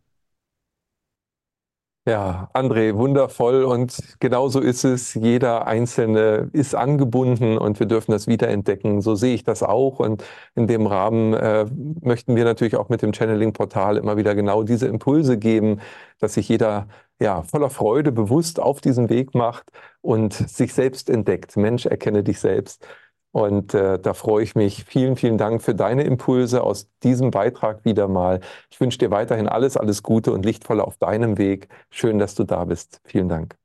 [2.05, 5.15] Ja, André, wundervoll und genauso ist es.
[5.15, 9.01] Jeder Einzelne ist angebunden und wir dürfen das wiederentdecken.
[9.01, 10.25] So sehe ich das auch und
[10.57, 11.65] in dem Rahmen äh,
[12.01, 15.81] möchten wir natürlich auch mit dem Channeling-Portal immer wieder genau diese Impulse geben,
[16.19, 16.89] dass sich jeder
[17.21, 19.71] ja voller Freude bewusst auf diesen Weg macht
[20.01, 21.57] und sich selbst entdeckt.
[21.57, 22.85] Mensch, erkenne dich selbst.
[23.33, 24.85] Und äh, da freue ich mich.
[24.85, 28.41] Vielen, vielen Dank für deine Impulse aus diesem Beitrag wieder mal.
[28.71, 31.69] Ich wünsche dir weiterhin alles, alles Gute und Lichtvoll auf deinem Weg.
[31.91, 33.01] Schön, dass du da bist.
[33.05, 33.57] Vielen Dank.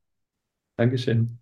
[0.77, 1.37] Dankeschön.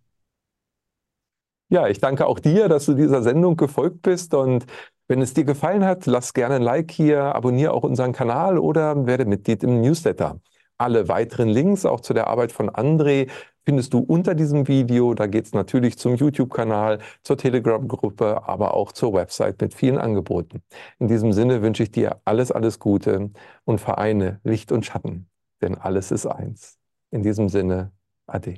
[1.69, 4.65] Ja, ich danke auch dir, dass du dieser Sendung gefolgt bist und
[5.07, 9.05] wenn es dir gefallen hat, lass gerne ein Like hier, abonniere auch unseren Kanal oder
[9.05, 10.39] werde Mitglied im Newsletter.
[10.77, 13.29] Alle weiteren Links auch zu der Arbeit von André
[13.65, 15.13] findest du unter diesem Video.
[15.13, 20.61] Da geht es natürlich zum YouTube-Kanal, zur Telegram-Gruppe, aber auch zur Website mit vielen Angeboten.
[20.99, 23.31] In diesem Sinne wünsche ich dir alles, alles Gute
[23.63, 25.27] und vereine Licht und Schatten,
[25.61, 26.77] denn alles ist eins.
[27.11, 27.91] In diesem Sinne,
[28.27, 28.55] Ade.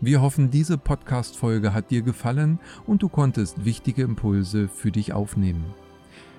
[0.00, 5.74] Wir hoffen, diese Podcast-Folge hat dir gefallen und du konntest wichtige Impulse für dich aufnehmen.